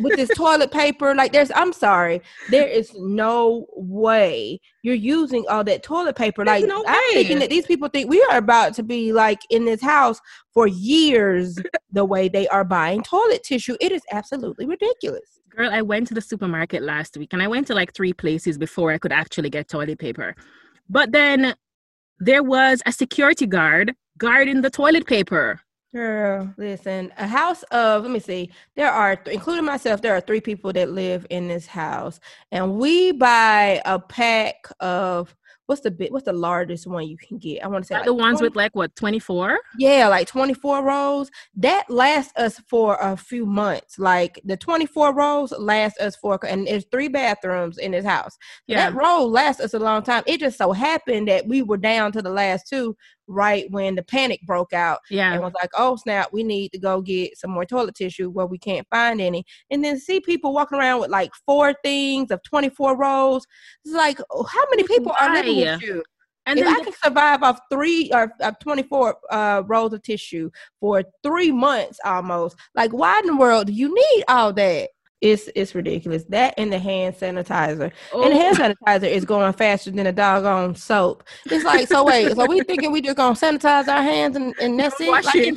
with 0.00 0.16
this 0.16 0.30
toilet 0.36 0.70
paper, 0.70 1.14
like 1.14 1.32
there's. 1.32 1.50
I'm 1.54 1.74
sorry, 1.74 2.22
there 2.50 2.66
is 2.66 2.94
no 2.94 3.66
way 3.74 4.60
you're 4.82 4.94
using 4.94 5.44
all 5.50 5.62
that 5.64 5.82
toilet 5.82 6.16
paper. 6.16 6.44
There's 6.44 6.62
like 6.62 6.68
no 6.68 6.84
I'm 6.86 7.12
thinking 7.12 7.38
that 7.40 7.50
these 7.50 7.66
people 7.66 7.88
think 7.88 8.08
we 8.08 8.22
are 8.30 8.38
about 8.38 8.72
to 8.74 8.82
be 8.82 9.12
like 9.12 9.40
in 9.50 9.66
this 9.66 9.82
house 9.82 10.20
for 10.54 10.66
years. 10.66 11.58
the 11.92 12.04
way 12.04 12.28
they 12.28 12.48
are 12.48 12.64
buying 12.64 13.02
toilet 13.02 13.42
tissue, 13.42 13.76
it 13.80 13.92
is 13.92 14.02
absolutely 14.10 14.66
ridiculous. 14.66 15.40
Girl, 15.50 15.70
I 15.70 15.82
went 15.82 16.06
to 16.08 16.14
the 16.14 16.20
supermarket 16.20 16.82
last 16.82 17.16
week, 17.16 17.32
and 17.32 17.42
I 17.42 17.48
went 17.48 17.66
to 17.66 17.74
like 17.74 17.94
three 17.94 18.12
places 18.12 18.56
before 18.56 18.92
I 18.92 18.98
could 18.98 19.12
actually 19.12 19.50
get 19.50 19.68
toilet 19.68 19.98
paper. 19.98 20.34
But 20.88 21.12
then 21.12 21.56
there 22.18 22.42
was 22.42 22.82
a 22.86 22.92
security 22.92 23.46
guard 23.46 23.94
guarding 24.18 24.62
the 24.62 24.70
toilet 24.70 25.06
paper. 25.06 25.60
Girl, 25.94 26.52
listen, 26.58 27.12
a 27.16 27.26
house 27.26 27.62
of, 27.64 28.02
let 28.02 28.10
me 28.10 28.20
see, 28.20 28.50
there 28.74 28.90
are, 28.90 29.18
including 29.26 29.64
myself, 29.64 30.02
there 30.02 30.14
are 30.14 30.20
three 30.20 30.40
people 30.40 30.72
that 30.74 30.90
live 30.90 31.26
in 31.30 31.48
this 31.48 31.66
house. 31.66 32.20
And 32.52 32.76
we 32.76 33.12
buy 33.12 33.80
a 33.84 33.98
pack 33.98 34.66
of 34.80 35.34
what's 35.66 35.82
the 35.82 35.90
big 35.90 36.12
what's 36.12 36.24
the 36.24 36.32
largest 36.32 36.86
one 36.86 37.06
you 37.06 37.16
can 37.16 37.38
get? 37.38 37.62
I 37.62 37.68
want 37.68 37.84
to 37.84 37.88
say 37.88 37.94
like 37.96 38.04
the 38.04 38.14
ones 38.14 38.38
20, 38.38 38.48
with 38.48 38.56
like 38.56 38.74
what 38.74 38.94
24? 38.96 39.58
Yeah, 39.78 40.08
like 40.08 40.28
24 40.28 40.82
rolls. 40.82 41.30
That 41.56 41.88
lasts 41.90 42.32
us 42.36 42.60
for 42.68 42.96
a 43.00 43.16
few 43.16 43.46
months. 43.46 43.98
Like 43.98 44.40
the 44.44 44.56
24 44.56 45.14
rolls 45.14 45.52
last 45.58 45.98
us 46.00 46.16
for 46.16 46.38
and 46.46 46.66
there's 46.66 46.86
three 46.90 47.08
bathrooms 47.08 47.78
in 47.78 47.92
this 47.92 48.04
house. 48.04 48.36
Yeah. 48.66 48.90
That 48.90 48.96
roll 48.96 49.30
lasts 49.30 49.60
us 49.60 49.74
a 49.74 49.78
long 49.78 50.02
time. 50.02 50.22
It 50.26 50.40
just 50.40 50.58
so 50.58 50.72
happened 50.72 51.28
that 51.28 51.46
we 51.46 51.62
were 51.62 51.76
down 51.76 52.12
to 52.12 52.22
the 52.22 52.30
last 52.30 52.68
two 52.68 52.96
right 53.26 53.70
when 53.70 53.94
the 53.94 54.02
panic 54.02 54.40
broke 54.42 54.72
out. 54.72 55.00
Yeah. 55.10 55.32
And 55.32 55.42
was 55.42 55.54
like, 55.54 55.70
oh 55.76 55.96
snap, 55.96 56.30
we 56.32 56.42
need 56.42 56.70
to 56.72 56.78
go 56.78 57.00
get 57.00 57.38
some 57.38 57.50
more 57.50 57.64
toilet 57.64 57.94
tissue 57.94 58.30
where 58.30 58.46
we 58.46 58.58
can't 58.58 58.86
find 58.90 59.20
any. 59.20 59.44
And 59.70 59.84
then 59.84 59.98
see 59.98 60.20
people 60.20 60.52
walking 60.52 60.78
around 60.78 61.00
with 61.00 61.10
like 61.10 61.32
four 61.46 61.74
things 61.84 62.30
of 62.30 62.42
24 62.42 62.96
rolls. 62.96 63.46
It's 63.84 63.94
like, 63.94 64.20
oh, 64.30 64.44
how 64.44 64.64
many 64.70 64.84
people 64.84 65.12
are 65.20 65.32
living 65.32 65.56
with 65.56 65.82
you? 65.82 66.02
And 66.46 66.60
if 66.60 66.64
then 66.64 66.76
I 66.76 66.84
can 66.84 66.92
survive 67.02 67.42
off 67.42 67.58
three 67.70 68.10
or 68.14 68.32
uh, 68.40 68.52
24 68.60 69.16
uh, 69.30 69.62
rolls 69.66 69.92
of 69.92 70.02
tissue 70.02 70.50
for 70.80 71.02
three 71.24 71.50
months 71.50 71.98
almost, 72.04 72.56
like 72.74 72.92
why 72.92 73.18
in 73.18 73.26
the 73.26 73.36
world 73.36 73.66
do 73.66 73.72
you 73.72 73.92
need 73.92 74.24
all 74.28 74.52
that? 74.52 74.90
It's 75.20 75.48
it's 75.54 75.74
ridiculous. 75.74 76.24
That 76.24 76.54
and 76.58 76.72
the 76.72 76.78
hand 76.78 77.16
sanitizer. 77.16 77.90
And 78.14 78.32
the 78.32 78.36
hand 78.36 78.58
oh. 78.60 78.74
sanitizer 78.86 79.08
is 79.08 79.24
going 79.24 79.52
faster 79.54 79.90
than 79.90 80.06
a 80.06 80.12
doggone 80.12 80.74
soap. 80.74 81.24
It's 81.46 81.64
like, 81.64 81.88
so 81.88 82.04
wait, 82.04 82.36
so 82.36 82.46
we 82.46 82.60
thinking 82.62 82.92
we 82.92 83.00
just 83.00 83.16
gonna 83.16 83.34
sanitize 83.34 83.88
our 83.88 84.02
hands 84.02 84.36
and, 84.36 84.54
and 84.60 84.78
that's 84.78 85.00
it? 85.00 85.08
Like, 85.08 85.56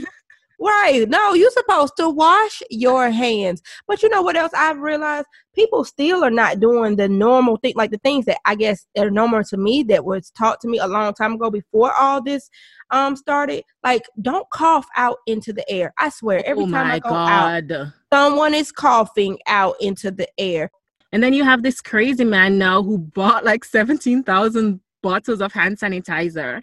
right. 0.60 1.06
No, 1.08 1.34
you're 1.34 1.52
supposed 1.52 1.94
to 1.98 2.10
wash 2.10 2.62
your 2.70 3.10
hands. 3.10 3.62
But 3.88 4.04
you 4.04 4.10
know 4.10 4.22
what 4.22 4.36
else 4.36 4.52
I've 4.56 4.80
realized? 4.80 5.28
People 5.56 5.84
still 5.84 6.24
are 6.24 6.32
not 6.32 6.60
doing 6.60 6.96
the 6.96 7.10
normal 7.10 7.58
thing, 7.58 7.74
like 7.76 7.92
the 7.92 7.98
things 8.00 8.26
that 8.26 8.40
I 8.46 8.56
guess 8.56 8.86
are 8.98 9.10
normal 9.10 9.44
to 9.46 9.58
me 9.58 9.84
that 9.84 10.06
was 10.06 10.32
taught 10.32 10.60
to 10.62 10.68
me 10.68 10.78
a 10.80 10.88
long 10.88 11.14
time 11.14 11.34
ago 11.34 11.50
before 11.50 11.94
all 11.94 12.22
this 12.22 12.50
um 12.92 13.16
started. 13.16 13.64
Like, 13.84 14.04
don't 14.22 14.50
cough 14.52 14.88
out 14.96 15.18
into 15.26 15.54
the 15.54 15.70
air. 15.70 15.94
I 15.98 16.10
swear, 16.10 16.44
every 16.46 16.66
oh 16.66 16.72
time 16.72 16.92
I 16.92 17.00
go 17.00 17.10
God. 17.10 17.30
out 17.30 17.90
someone 18.12 18.54
is 18.54 18.72
coughing 18.72 19.38
out 19.48 19.76
into 19.80 20.12
the 20.12 20.28
air. 20.38 20.70
And 21.12 21.24
then 21.24 21.34
you 21.34 21.44
have 21.44 21.64
this 21.64 21.82
crazy 21.82 22.24
man 22.24 22.58
now 22.58 22.84
who 22.84 22.98
bought 22.98 23.44
like 23.44 23.66
17,000 23.66 24.80
bottles 25.02 25.42
of 25.42 25.54
hand 25.54 25.80
sanitizer 25.80 26.62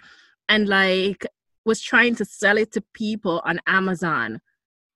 and 0.48 0.68
like 0.68 1.26
was 1.66 1.82
trying 1.82 2.14
to 2.14 2.24
sell 2.24 2.56
it 2.56 2.72
to 2.72 2.80
people 2.94 3.42
on 3.44 3.60
Amazon, 3.66 4.40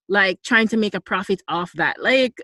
like 0.09 0.41
trying 0.43 0.69
to 0.69 0.79
make 0.79 0.95
a 0.95 1.01
profit 1.01 1.43
off 1.49 1.73
that. 1.73 2.01
Like, 2.01 2.41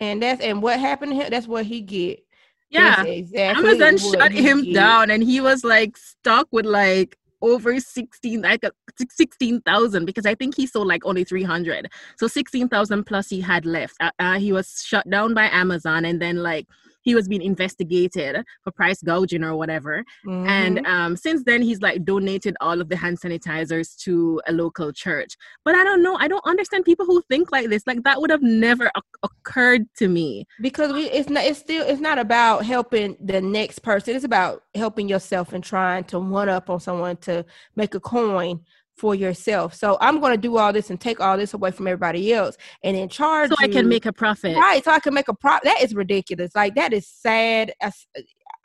and 0.00 0.20
that's 0.22 0.40
and 0.40 0.60
what 0.62 0.80
happened 0.80 1.12
here, 1.12 1.30
that's 1.30 1.46
what 1.46 1.66
he 1.66 1.82
get. 1.82 2.24
Yeah, 2.70 3.02
exactly 3.02 3.68
Amazon 3.68 3.98
shut 3.98 4.32
him 4.32 4.64
get. 4.64 4.74
down, 4.74 5.10
and 5.10 5.22
he 5.22 5.40
was 5.40 5.62
like 5.62 5.96
stuck 5.96 6.48
with 6.50 6.66
like 6.66 7.16
over 7.42 7.78
16 7.80 8.42
like 8.42 8.62
uh, 8.64 8.70
16,000 9.10 10.04
because 10.04 10.26
I 10.26 10.34
think 10.34 10.56
he 10.56 10.66
sold 10.66 10.86
like 10.86 11.06
only 11.06 11.24
300 11.24 11.90
so 12.18 12.28
16,000 12.28 13.04
plus 13.04 13.30
he 13.30 13.40
had 13.40 13.64
left 13.64 13.96
uh, 14.00 14.10
uh, 14.18 14.38
he 14.38 14.52
was 14.52 14.82
shut 14.84 15.08
down 15.08 15.32
by 15.32 15.44
Amazon 15.46 16.04
and 16.04 16.20
then 16.20 16.36
like 16.36 16.66
he 17.02 17.14
was 17.14 17.28
being 17.28 17.42
investigated 17.42 18.44
for 18.62 18.70
price 18.72 19.02
gouging 19.02 19.42
or 19.44 19.56
whatever. 19.56 20.04
Mhm. 20.26 20.46
And 20.48 20.86
um, 20.86 21.16
since 21.16 21.42
then, 21.44 21.62
he's 21.62 21.80
like 21.80 22.04
donated 22.04 22.56
all 22.60 22.80
of 22.80 22.88
the 22.88 22.96
hand 22.96 23.20
sanitizers 23.20 23.96
to 24.04 24.40
a 24.46 24.52
local 24.52 24.92
church. 24.92 25.36
But 25.64 25.74
I 25.74 25.84
don't 25.84 26.02
know. 26.02 26.16
I 26.16 26.28
don't 26.28 26.44
understand 26.46 26.84
people 26.84 27.06
who 27.06 27.22
think 27.30 27.52
like 27.52 27.68
this. 27.68 27.84
Like 27.86 28.02
that 28.04 28.20
would 28.20 28.30
have 28.30 28.42
never 28.42 28.90
oc- 28.94 29.18
occurred 29.22 29.86
to 29.98 30.08
me. 30.08 30.46
because 30.60 30.92
we 30.92 31.04
it's 31.10 31.28
not 31.28 31.44
it's 31.44 31.58
still 31.58 31.84
it's 31.86 32.00
not 32.00 32.18
about 32.18 32.64
helping 32.64 33.16
the 33.20 33.40
next 33.40 33.80
person 33.80 34.14
it's 34.14 34.24
about 34.24 34.62
helping 34.74 35.08
yourself 35.08 35.52
and 35.52 35.64
trying 35.64 36.04
to 36.04 36.18
one 36.18 36.48
up 36.48 36.70
on 36.70 36.80
someone 36.80 37.16
to 37.16 37.44
make 37.76 37.94
a 37.94 38.00
coin 38.00 38.60
for 39.00 39.14
yourself. 39.14 39.74
So 39.74 39.96
i'm 40.00 40.20
going 40.20 40.34
to 40.34 40.40
do 40.48 40.58
all 40.58 40.72
this 40.72 40.90
and 40.90 41.00
take 41.00 41.20
all 41.20 41.36
this 41.38 41.54
away 41.54 41.70
from 41.70 41.86
everybody 41.88 42.32
else 42.34 42.56
and 42.84 42.96
then 42.96 43.08
charge 43.08 43.48
So 43.50 43.56
I 43.58 43.68
can 43.68 43.88
make 43.88 44.04
a 44.06 44.12
profit. 44.12 44.54
right 44.56 44.84
so 44.84 44.90
i 44.92 45.00
can 45.00 45.14
make 45.14 45.28
a 45.28 45.34
prop 45.34 45.62
that 45.64 45.80
is 45.82 45.94
ridiculous. 45.94 46.50
Like 46.54 46.74
that 46.74 46.92
is 46.92 47.06
sad. 47.08 47.72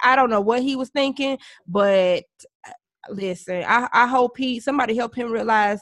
I 0.04 0.16
don't 0.18 0.30
know 0.30 0.42
what 0.42 0.62
he 0.62 0.76
was 0.76 0.90
thinking 0.90 1.38
but 1.68 2.26
uh, 2.68 2.72
listen 3.10 3.64
i 3.68 3.88
i 3.94 4.06
hope 4.08 4.38
he 4.38 4.60
somebody 4.60 4.94
help 4.96 5.16
him 5.16 5.32
realize 5.32 5.80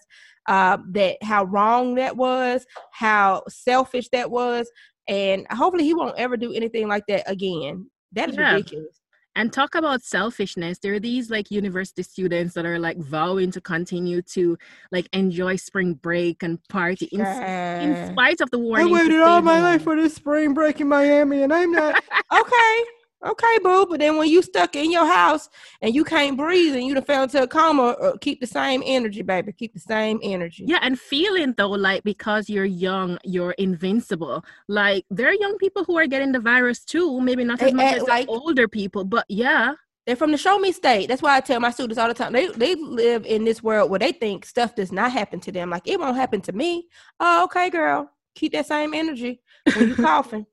uh 0.47 0.77
that 0.91 1.17
how 1.23 1.43
wrong 1.45 1.95
that 1.95 2.15
was 2.15 2.65
how 2.91 3.41
selfish 3.49 4.07
that 4.09 4.29
was 4.29 4.69
and 5.07 5.47
hopefully 5.51 5.83
he 5.85 5.93
won't 5.93 6.17
ever 6.17 6.37
do 6.37 6.53
anything 6.53 6.87
like 6.87 7.05
that 7.07 7.23
again. 7.29 7.89
That 8.13 8.29
is 8.29 8.37
Yeah. 8.37 8.51
ridiculous 8.51 8.99
And 9.35 9.51
talk 9.51 9.73
about 9.73 10.03
selfishness. 10.03 10.77
There 10.79 10.93
are 10.93 10.99
these 10.99 11.31
like 11.31 11.49
university 11.49 12.03
students 12.03 12.53
that 12.53 12.65
are 12.65 12.77
like 12.77 12.97
vowing 12.97 13.51
to 13.51 13.61
continue 13.61 14.21
to 14.23 14.57
like 14.91 15.07
enjoy 15.11 15.55
spring 15.55 15.95
break 15.95 16.43
and 16.43 16.63
party 16.67 17.05
in, 17.11 17.21
in 17.21 18.11
spite 18.11 18.41
of 18.41 18.51
the 18.51 18.59
I 18.59 18.61
warning. 18.61 18.87
to 18.87 18.93
waited 18.93 19.21
all 19.21 19.41
my 19.41 19.61
life 19.61 19.83
for 19.83 19.95
this 19.95 20.13
spring 20.13 20.53
break 20.53 20.81
in 20.81 20.87
Miami, 20.87 21.41
and 21.41 21.51
I'm 21.51 21.71
not 21.71 22.03
okay. 22.33 22.83
Okay, 23.25 23.57
boo. 23.63 23.85
But 23.89 23.99
then 23.99 24.17
when 24.17 24.27
you 24.29 24.41
stuck 24.41 24.75
in 24.75 24.91
your 24.91 25.05
house 25.05 25.49
and 25.81 25.95
you 25.95 26.03
can't 26.03 26.35
breathe 26.37 26.75
and 26.75 26.85
you 26.85 26.93
done 26.93 27.03
fell 27.03 27.23
into 27.23 27.41
a 27.41 27.47
coma, 27.47 27.83
uh, 27.91 28.17
keep 28.19 28.41
the 28.41 28.47
same 28.47 28.83
energy, 28.85 29.21
baby. 29.21 29.53
Keep 29.53 29.73
the 29.73 29.79
same 29.79 30.19
energy. 30.21 30.65
Yeah, 30.67 30.79
and 30.81 30.99
feeling 30.99 31.53
though 31.57 31.69
like 31.69 32.03
because 32.03 32.49
you're 32.49 32.65
young, 32.65 33.17
you're 33.23 33.51
invincible. 33.53 34.43
Like 34.67 35.05
there 35.09 35.27
are 35.29 35.33
young 35.33 35.57
people 35.57 35.83
who 35.85 35.97
are 35.97 36.07
getting 36.07 36.31
the 36.33 36.39
virus 36.39 36.83
too. 36.83 37.21
Maybe 37.21 37.43
not 37.43 37.61
as 37.61 37.71
They 37.71 37.73
much 37.75 37.95
as 37.95 38.03
like- 38.03 38.27
older 38.27 38.67
people, 38.67 39.05
but 39.05 39.25
yeah. 39.29 39.73
They're 40.05 40.17
from 40.17 40.31
the 40.31 40.37
show 40.37 40.59
me 40.59 40.73
state. 40.73 41.07
That's 41.07 41.21
why 41.21 41.37
I 41.37 41.39
tell 41.39 41.61
my 41.61 41.71
students 41.71 41.97
all 41.97 42.09
the 42.09 42.13
time. 42.13 42.33
They 42.33 42.47
they 42.47 42.75
live 42.75 43.25
in 43.25 43.45
this 43.45 43.63
world 43.63 43.89
where 43.89 43.99
they 43.99 44.11
think 44.11 44.45
stuff 44.45 44.75
does 44.75 44.91
not 44.91 45.13
happen 45.13 45.39
to 45.39 45.51
them. 45.53 45.69
Like 45.69 45.87
it 45.87 45.97
won't 45.97 46.17
happen 46.17 46.41
to 46.41 46.51
me. 46.51 46.89
Oh, 47.21 47.45
okay, 47.45 47.69
girl. 47.69 48.11
Keep 48.35 48.51
that 48.51 48.65
same 48.65 48.93
energy 48.93 49.41
when 49.77 49.87
you 49.87 49.95
coughing. 50.09 50.45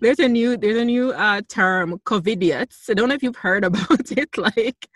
There's 0.00 0.18
a 0.18 0.28
new 0.28 0.56
there's 0.56 0.78
a 0.78 0.84
new 0.84 1.12
uh 1.12 1.42
term, 1.48 2.00
COVIDiots. 2.04 2.90
I 2.90 2.94
don't 2.94 3.08
know 3.08 3.14
if 3.14 3.22
you've 3.22 3.36
heard 3.36 3.64
about 3.70 4.10
it, 4.10 4.36
like 4.38 4.88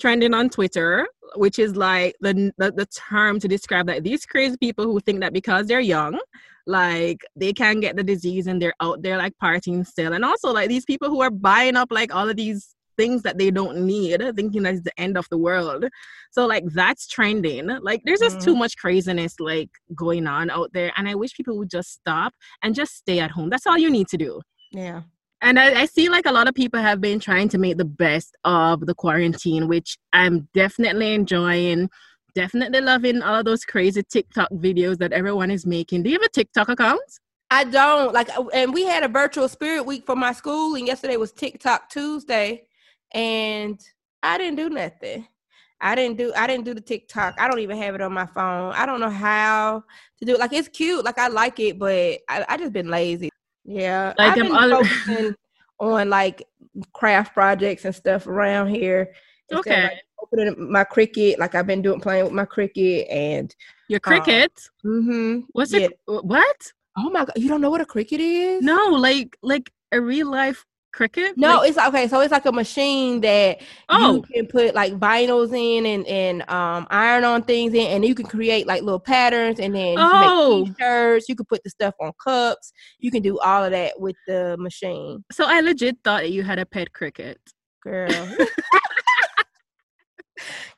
trending 0.00 0.34
on 0.34 0.50
Twitter, 0.50 1.06
which 1.36 1.58
is 1.58 1.76
like 1.76 2.14
the, 2.20 2.52
the 2.58 2.72
the 2.72 2.86
term 2.86 3.40
to 3.40 3.48
describe 3.48 3.88
like 3.88 4.02
these 4.02 4.26
crazy 4.26 4.56
people 4.58 4.84
who 4.84 5.00
think 5.00 5.20
that 5.20 5.32
because 5.32 5.66
they're 5.66 5.80
young, 5.80 6.18
like 6.66 7.24
they 7.34 7.52
can 7.52 7.80
get 7.80 7.96
the 7.96 8.04
disease 8.04 8.46
and 8.46 8.60
they're 8.60 8.74
out 8.80 9.02
there 9.02 9.16
like 9.16 9.32
partying 9.42 9.86
still. 9.86 10.12
And 10.12 10.24
also 10.24 10.52
like 10.52 10.68
these 10.68 10.84
people 10.84 11.08
who 11.08 11.20
are 11.22 11.30
buying 11.30 11.76
up 11.76 11.88
like 11.90 12.14
all 12.14 12.28
of 12.28 12.36
these 12.36 12.75
things 12.96 13.22
that 13.22 13.38
they 13.38 13.50
don't 13.50 13.78
need, 13.86 14.22
thinking 14.34 14.62
that 14.62 14.74
it's 14.74 14.82
the 14.82 15.00
end 15.00 15.16
of 15.16 15.28
the 15.30 15.38
world. 15.38 15.84
So 16.30 16.46
like 16.46 16.64
that's 16.66 17.06
trending. 17.06 17.66
Like 17.82 18.02
there's 18.04 18.20
just 18.20 18.40
too 18.40 18.50
mm-hmm. 18.50 18.60
much 18.60 18.76
craziness 18.76 19.38
like 19.40 19.70
going 19.94 20.26
on 20.26 20.50
out 20.50 20.72
there. 20.72 20.92
And 20.96 21.08
I 21.08 21.14
wish 21.14 21.34
people 21.34 21.56
would 21.58 21.70
just 21.70 21.92
stop 21.92 22.32
and 22.62 22.74
just 22.74 22.96
stay 22.96 23.20
at 23.20 23.30
home. 23.30 23.50
That's 23.50 23.66
all 23.66 23.78
you 23.78 23.90
need 23.90 24.08
to 24.08 24.16
do. 24.16 24.40
Yeah. 24.72 25.02
And 25.42 25.58
I, 25.58 25.82
I 25.82 25.84
see 25.86 26.08
like 26.08 26.26
a 26.26 26.32
lot 26.32 26.48
of 26.48 26.54
people 26.54 26.80
have 26.80 27.00
been 27.00 27.20
trying 27.20 27.48
to 27.50 27.58
make 27.58 27.76
the 27.76 27.84
best 27.84 28.36
of 28.44 28.86
the 28.86 28.94
quarantine, 28.94 29.68
which 29.68 29.98
I'm 30.12 30.48
definitely 30.54 31.14
enjoying. 31.14 31.90
Definitely 32.34 32.82
loving 32.82 33.22
all 33.22 33.36
of 33.36 33.46
those 33.46 33.64
crazy 33.64 34.02
TikTok 34.02 34.50
videos 34.50 34.98
that 34.98 35.12
everyone 35.12 35.50
is 35.50 35.64
making. 35.64 36.02
Do 36.02 36.10
you 36.10 36.16
have 36.16 36.22
a 36.22 36.28
TikTok 36.28 36.68
account? 36.68 37.00
I 37.50 37.64
don't 37.64 38.12
like, 38.12 38.28
and 38.52 38.74
we 38.74 38.84
had 38.84 39.04
a 39.04 39.08
virtual 39.08 39.48
spirit 39.48 39.86
week 39.86 40.04
for 40.04 40.16
my 40.16 40.32
school, 40.32 40.74
and 40.74 40.86
yesterday 40.86 41.16
was 41.16 41.32
TikTok 41.32 41.88
Tuesday, 41.88 42.66
and 43.12 43.80
I 44.22 44.38
didn't 44.38 44.56
do 44.56 44.68
nothing. 44.70 45.26
I 45.80 45.94
didn't 45.94 46.16
do 46.16 46.32
I 46.34 46.46
didn't 46.46 46.64
do 46.64 46.74
the 46.74 46.80
TikTok. 46.80 47.34
I 47.38 47.48
don't 47.48 47.58
even 47.60 47.76
have 47.76 47.94
it 47.94 48.00
on 48.00 48.12
my 48.12 48.26
phone. 48.26 48.72
I 48.74 48.86
don't 48.86 49.00
know 49.00 49.10
how 49.10 49.84
to 50.18 50.24
do 50.24 50.34
it. 50.34 50.40
Like 50.40 50.52
it's 50.52 50.68
cute, 50.68 51.04
like 51.04 51.18
I 51.18 51.28
like 51.28 51.60
it, 51.60 51.78
but 51.78 52.18
I, 52.28 52.44
I 52.48 52.56
just 52.56 52.72
been 52.72 52.88
lazy. 52.88 53.28
Yeah, 53.64 54.14
Like, 54.18 54.30
I've 54.30 54.42
been 54.42 54.54
other- 54.54 54.76
focusing 54.84 55.34
on 55.78 56.08
like 56.08 56.42
craft 56.92 57.34
projects 57.34 57.84
and 57.84 57.94
stuff 57.94 58.26
around 58.26 58.68
here. 58.68 59.12
instead 59.50 59.58
of, 59.58 59.78
Okay. 59.78 59.82
like, 59.82 60.02
opening 60.22 60.72
my 60.72 60.84
Cricut, 60.84 61.38
like 61.38 61.54
I've 61.54 61.66
been 61.66 61.82
doing 61.82 62.00
playing 62.00 62.24
with 62.24 62.32
my 62.32 62.46
Cricut 62.46 63.06
and 63.10 63.54
Your 63.88 64.00
cricket? 64.00 64.52
mm-hmm. 64.84 65.40
What's 65.52 65.72
yeah. 65.72 65.80
it? 65.88 66.00
What? 66.06 66.72
Oh 66.96 67.10
my 67.10 67.26
god, 67.26 67.32
you 67.36 67.48
don't 67.48 67.60
know 67.60 67.68
what 67.70 67.82
a 67.82 67.84
Cricut 67.84 68.18
is? 68.20 68.62
No, 68.62 68.76
like 68.92 69.36
like 69.42 69.70
a 69.92 70.00
real 70.00 70.30
life 70.30 70.64
cricket? 70.96 71.36
No, 71.36 71.58
Like- 71.58 71.68
it's 71.70 71.78
okay. 71.78 72.08
So 72.08 72.20
it's 72.20 72.32
like 72.32 72.46
a 72.46 72.52
machine 72.52 73.20
that 73.20 73.60
oh, 73.88 74.14
you 74.16 74.22
can 74.22 74.46
put 74.48 74.74
like 74.74 74.94
vinyls 74.94 75.56
in 75.56 75.86
and 75.86 76.06
and 76.06 76.42
um 76.50 76.86
iron 76.90 77.22
on 77.24 77.42
things 77.44 77.72
in, 77.74 77.86
and 77.86 78.04
you 78.04 78.14
can 78.14 78.26
create 78.26 78.66
like 78.66 78.82
little 78.82 78.98
patterns, 78.98 79.60
and 79.60 79.74
then 79.74 79.92
you 79.92 79.96
Oh. 79.98 80.64
make 80.64 80.76
t-shirts. 80.76 81.28
You 81.28 81.36
can 81.36 81.46
put 81.46 81.62
the 81.62 81.70
stuff 81.70 81.94
on 82.00 82.10
cups. 82.22 82.72
You 82.98 83.10
can 83.12 83.22
do 83.22 83.38
all 83.38 83.62
of 83.64 83.70
that 83.70 84.00
with 84.00 84.16
the 84.26 84.56
machine, 84.58 85.24
so 85.30 85.44
I 85.46 85.60
legit 85.60 85.98
thought 86.02 86.22
that 86.22 86.32
you 86.32 86.42
had 86.42 86.58
a 86.58 86.66
pet 86.66 86.92
cricket. 86.92 87.38
girl. 87.84 88.08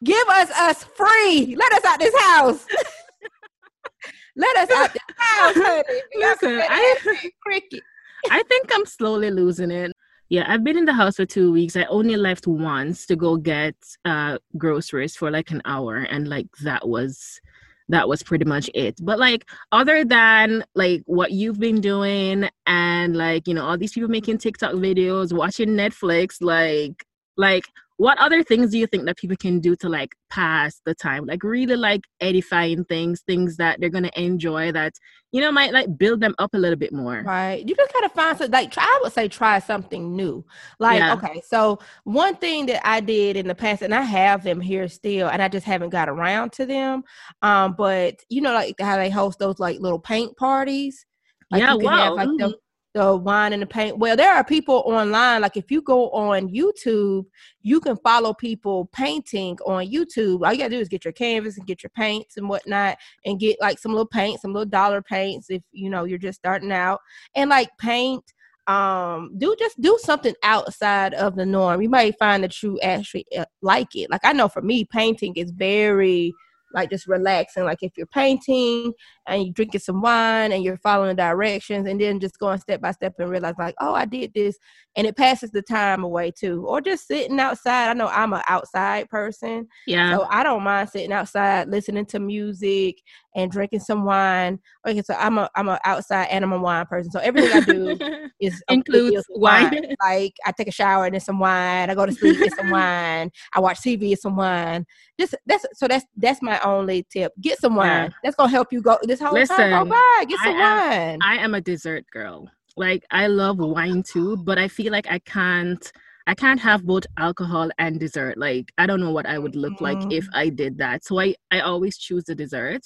Give 0.05 0.29
us 0.29 0.51
us 0.53 0.85
free. 0.85 1.57
Let 1.57 1.73
us 1.73 1.85
out 1.85 1.99
this 1.99 2.15
house. 2.23 2.67
Let 4.37 4.57
us 4.59 4.71
out 4.71 4.93
this 4.93 5.03
house, 5.17 5.55
honey. 5.57 6.01
Listen, 6.17 6.63
I- 6.69 7.31
cricket. 7.43 7.83
I 8.31 8.43
think 8.49 8.69
I'm 8.73 8.85
slowly 8.87 9.31
losing 9.31 9.71
it. 9.71 9.93
Yeah, 10.31 10.45
I've 10.47 10.63
been 10.63 10.77
in 10.77 10.85
the 10.85 10.93
house 10.93 11.17
for 11.17 11.25
two 11.25 11.53
weeks. 11.53 11.75
I 11.75 11.85
only 11.85 12.17
left 12.17 12.47
once 12.47 13.07
to 13.07 13.17
go 13.17 13.37
get 13.37 13.75
uh 14.05 14.39
groceries 14.59 15.17
for 15.17 15.31
like 15.31 15.51
an 15.51 15.63
hour, 15.65 15.97
and 15.97 16.29
like 16.29 16.49
that 16.63 16.87
was 16.87 17.41
that 17.89 18.09
was 18.09 18.23
pretty 18.23 18.45
much 18.45 18.71
it. 18.75 18.99
But 19.03 19.19
like 19.19 19.49
other 19.73 20.05
than 20.05 20.65
like 20.75 21.03
what 21.07 21.33
you've 21.33 21.59
been 21.59 21.81
doing 21.81 22.49
and 22.67 23.17
like 23.17 23.49
you 23.49 23.55
know 23.55 23.65
all 23.65 23.79
these 23.79 23.93
people 23.93 24.11
making 24.11 24.39
TikTok 24.39 24.73
videos, 24.75 25.33
watching 25.33 25.71
Netflix, 25.71 26.43
like 26.43 27.07
like 27.37 27.65
what 27.99 28.17
other 28.19 28.43
things 28.43 28.71
do 28.71 28.79
you 28.79 28.87
think 28.87 29.05
that 29.05 29.17
people 29.19 29.37
can 29.37 29.61
do 29.61 29.77
to 29.77 29.89
like 29.89 30.11
pass 30.31 30.81
the 30.87 30.95
time 30.95 31.27
like 31.27 31.43
really 31.43 31.77
like 31.77 32.03
edifying 32.21 32.85
things 32.85 33.23
things 33.27 33.57
that 33.57 33.79
they're 33.81 33.91
gonna 33.91 34.11
enjoy 34.17 34.73
that 34.73 34.93
you 35.33 35.41
know 35.41 35.53
might 35.53 35.73
like 35.73 35.99
build 35.99 36.21
them 36.21 36.35
up 36.39 36.55
a 36.55 36.59
little 36.59 36.79
bit 36.79 36.93
more 36.93 37.23
Right. 37.23 37.67
You 37.69 37.75
just 37.75 37.93
kind 37.93 38.05
of 38.05 38.13
find 38.13 38.39
something 38.39 38.53
like 38.53 38.71
try 38.71 38.85
I 38.85 39.01
would 39.03 39.13
say 39.13 39.29
try 39.29 39.59
something 39.59 40.17
new. 40.17 40.45
Like, 40.79 40.99
Yeah. 41.01 41.13
okay, 41.15 41.43
so 41.47 41.79
one 42.05 42.37
thing 42.37 42.67
that 42.67 42.87
I 42.87 43.01
did 43.01 43.37
in 43.37 43.47
the 43.47 43.55
past, 43.55 43.83
and 43.83 43.95
I 43.95 44.03
have 44.03 44.43
them 44.43 44.61
here 44.61 44.89
still, 44.89 45.29
and 45.29 45.43
I 45.43 45.49
just 45.49 45.67
haven't 45.67 45.91
got 45.91 46.09
around 46.09 46.53
to 46.53 46.67
them. 46.67 47.03
Um, 47.43 47.75
but 47.77 48.23
you 48.31 48.41
know, 48.41 48.53
like 48.53 48.77
how 48.81 48.97
they 48.97 49.11
host 49.11 49.39
those 49.39 49.59
like 49.59 49.81
little 49.81 49.99
paint 49.99 50.37
parties. 50.37 51.05
Like 51.51 51.61
yeah 51.61 51.75
wow 51.75 51.91
have 51.97 52.15
like 52.15 52.29
mhm. 52.29 52.55
The, 52.99 53.17
wine 53.17 53.53
and 53.53 53.63
the 53.63 53.67
paint. 53.67 53.99
Well, 53.99 54.17
there 54.17 54.35
are 54.35 54.45
people 54.45 54.83
online, 54.87 55.43
like 55.43 55.57
if 55.57 55.71
you 55.71 55.81
go 55.83 56.11
on 56.11 56.49
YouTube, 56.49 57.25
you 57.63 57.81
can 57.81 57.97
follow 57.99 58.35
people 58.35 58.87
painting 58.93 59.57
on 59.65 59.87
YouTube. 59.87 60.45
All 60.45 60.53
you 60.53 60.59
gotta 60.59 60.71
do 60.71 60.81
is 60.81 60.89
get 60.89 61.05
your 61.05 61.13
canvas 61.13 61.59
and 61.59 61.67
get 61.67 61.83
your 61.83 61.91
paints 61.91 62.37
and 62.37 62.49
whatnot 62.49 62.99
and 63.25 63.39
get 63.39 63.61
like 63.61 63.79
some 63.79 63.93
little 63.93 64.07
paint, 64.07 64.41
some 64.41 64.53
little 64.53 64.69
dollar 64.69 65.01
paints 65.03 65.49
if 65.51 65.63
you 65.73 65.91
know 65.91 66.05
you're 66.05 66.19
just 66.19 66.39
starting 66.39 66.73
out 66.73 67.01
and 67.35 67.51
like 67.51 67.69
paint 67.79 68.25
um 68.67 69.33
do 69.39 69.57
just 69.59 69.81
do 69.81 69.99
something 70.03 70.35
outside 70.43 71.15
of 71.15 71.37
the 71.37 71.47
norm 71.47 71.81
you 71.81 71.89
might 71.89 72.19
find 72.19 72.45
that 72.45 72.63
you 72.63 72.79
actually 72.81 73.25
uh, 73.37 73.45
like 73.63 73.95
it 73.95 74.11
like 74.11 74.21
i 74.25 74.33
know 74.33 74.49
for 74.49 74.61
me 74.61 74.85
painting 74.85 75.35
is 75.37 75.51
very 75.53 76.35
like 76.73 76.91
just 76.91 77.07
relaxing 77.07 77.65
like 77.65 77.79
if 77.83 77.93
you're 77.97 78.07
painting 78.07 78.93
and 79.27 79.45
you're 79.45 79.53
drinking 79.53 79.81
some 79.81 80.03
wine 80.03 80.53
and 80.53 80.63
you're 80.63 80.77
following 80.79 81.17
directions 81.17 81.87
and 81.89 82.01
then 82.01 82.21
just 82.21 82.39
going 82.39 82.59
step 82.59 82.81
by 82.81 82.91
step 82.91 83.15
and 83.19 83.31
realize 83.31 83.55
like 83.59 83.75
oh 83.81 83.95
i 83.95 84.05
did 84.05 84.33
this 84.35 84.59
and 84.97 85.07
it 85.07 85.17
passes 85.17 85.51
the 85.51 85.63
time 85.63 86.05
away 86.05 86.31
too 86.31 86.65
or 86.67 86.81
just 86.81 87.07
sitting 87.07 87.41
outside 87.41 87.89
i 87.89 87.93
know 87.93 88.09
i'm 88.09 88.33
an 88.33 88.43
outside 88.49 89.09
person 89.09 89.67
yeah 89.87 90.09
so 90.17 90.27
I 90.31 90.43
don't 90.43 90.63
mind 90.63 90.89
sitting 90.89 91.13
outside 91.13 91.69
listening 91.69 92.07
to 92.07 92.19
music 92.19 93.03
and 93.35 93.51
drinking 93.51 93.81
some 93.81 94.05
wine. 94.05 94.59
Okay, 94.87 95.03
so 95.03 95.15
I'm 95.15 95.39
a 95.39 95.49
I'm 95.55 95.69
a 95.69 95.79
outside 95.85 96.27
animal 96.27 96.61
wine 96.61 96.87
person. 96.87 97.11
So 97.11 97.21
everything 97.21 97.53
I 97.53 97.61
do 97.61 97.99
is 98.41 98.63
Includes 98.69 99.17
is 99.17 99.27
wine. 99.31 99.95
Like 100.03 100.35
I 100.45 100.53
take 100.53 100.69
a 100.69 100.73
shower 100.73 101.05
and 101.05 101.15
there's 101.15 101.25
some 101.25 101.39
wine. 101.39 101.91
I 101.91 101.95
go 101.95 102.07
to 102.07 102.13
sleep 102.13 102.41
and 102.41 102.53
some 102.53 102.71
wine. 102.71 103.31
I 103.55 103.61
watch 103.61 103.81
TV 103.81 104.11
and 104.11 104.19
some 104.19 104.37
wine. 104.37 104.87
Just 105.19 105.35
that's 105.47 105.67
so 105.75 105.89
that's 105.89 106.05
that's 106.17 106.43
my 106.43 106.58
only 106.65 107.07
tip. 107.11 107.33
Get 107.41 107.59
some 107.59 107.77
wine. 107.77 107.87
Yeah. 107.87 108.09
That's 108.23 108.37
gonna 108.37 108.51
help 108.51 108.73
you 108.73 108.83
go 108.83 108.99
this 109.03 109.21
whole 109.21 109.35
time 109.35 109.47
go 109.47 109.55
Listen, 109.55 109.89
by. 109.89 110.25
Get 110.29 110.39
I 110.41 110.45
some 110.45 110.57
am- 110.57 110.91
wine. 110.91 111.19
i 111.23 111.37
am 111.37 111.55
a 111.55 111.61
dessert 111.61 112.05
girl 112.13 112.49
like 112.79 113.05
I 113.11 113.27
love 113.27 113.59
wine 113.59 114.03
too, 114.03 114.37
but 114.37 114.59
I 114.59 114.69
feel 114.69 114.93
like 114.93 115.11
I 115.11 115.19
can't 115.19 115.93
I 116.27 116.35
can't 116.35 116.61
have 116.61 116.85
both 116.85 117.05
alcohol 117.17 117.71
and 117.79 117.99
dessert. 117.99 118.39
Like 118.39 118.73
I 118.79 118.87
don't 118.87 119.01
know 119.01 119.11
what 119.11 119.27
I 119.27 119.39
would 119.39 119.57
look 119.57 119.75
mm-hmm. 119.75 119.85
like 119.85 120.13
if 120.13 120.25
mm. 120.27 120.35
I 120.35 120.49
did 120.49 120.79
that. 120.79 121.05
So 121.05 121.19
I 121.19 121.35
I 121.51 121.61
always 121.61 121.99
choose 121.99 122.25
the 122.25 122.35
dessert. 122.35 122.83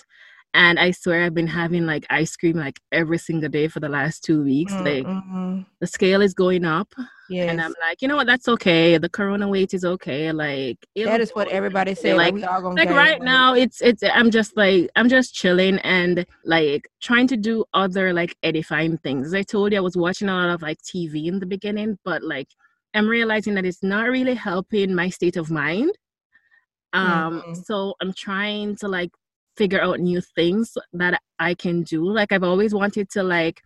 And 0.54 0.78
I 0.78 0.90
swear 0.90 1.24
I've 1.24 1.34
been 1.34 1.46
having 1.46 1.86
like 1.86 2.04
ice 2.10 2.36
cream 2.36 2.58
like 2.58 2.78
every 2.92 3.16
single 3.16 3.48
day 3.48 3.68
for 3.68 3.80
the 3.80 3.88
last 3.88 4.22
two 4.22 4.44
weeks. 4.44 4.72
Like 4.72 5.06
mm-hmm. 5.06 5.62
the 5.80 5.86
scale 5.86 6.20
is 6.20 6.34
going 6.34 6.66
up. 6.66 6.92
Yes. 7.30 7.50
And 7.50 7.62
I'm 7.62 7.74
like, 7.80 8.02
you 8.02 8.08
know 8.08 8.16
what, 8.16 8.26
that's 8.26 8.48
okay. 8.48 8.98
The 8.98 9.08
corona 9.08 9.48
weight 9.48 9.72
is 9.72 9.82
okay. 9.82 10.30
Like 10.30 10.76
that 10.94 11.22
is 11.22 11.30
what 11.30 11.48
everybody 11.48 11.94
says. 11.94 12.18
Like, 12.18 12.34
like, 12.34 12.62
like 12.62 12.90
right 12.90 13.18
weight. 13.18 13.22
now 13.22 13.54
it's 13.54 13.80
it's 13.80 14.02
I'm 14.02 14.30
just 14.30 14.54
like 14.54 14.90
I'm 14.94 15.08
just 15.08 15.34
chilling 15.34 15.78
and 15.78 16.26
like 16.44 16.86
trying 17.00 17.28
to 17.28 17.38
do 17.38 17.64
other 17.72 18.12
like 18.12 18.36
edifying 18.42 18.98
things. 18.98 19.32
I 19.32 19.42
told 19.42 19.72
you 19.72 19.78
I 19.78 19.80
was 19.80 19.96
watching 19.96 20.28
a 20.28 20.34
lot 20.34 20.50
of 20.50 20.60
like 20.60 20.82
TV 20.82 21.28
in 21.28 21.38
the 21.38 21.46
beginning, 21.46 21.98
but 22.04 22.22
like 22.22 22.48
I'm 22.92 23.08
realizing 23.08 23.54
that 23.54 23.64
it's 23.64 23.82
not 23.82 24.10
really 24.10 24.34
helping 24.34 24.94
my 24.94 25.08
state 25.08 25.38
of 25.38 25.50
mind. 25.50 25.92
Um, 26.92 27.40
mm-hmm. 27.40 27.54
so 27.54 27.94
I'm 28.02 28.12
trying 28.12 28.76
to 28.76 28.88
like 28.88 29.10
figure 29.56 29.80
out 29.80 30.00
new 30.00 30.20
things 30.20 30.76
that 30.92 31.20
I 31.38 31.54
can 31.54 31.82
do. 31.82 32.04
Like 32.04 32.32
I've 32.32 32.42
always 32.42 32.74
wanted 32.74 33.10
to 33.10 33.22
like 33.22 33.60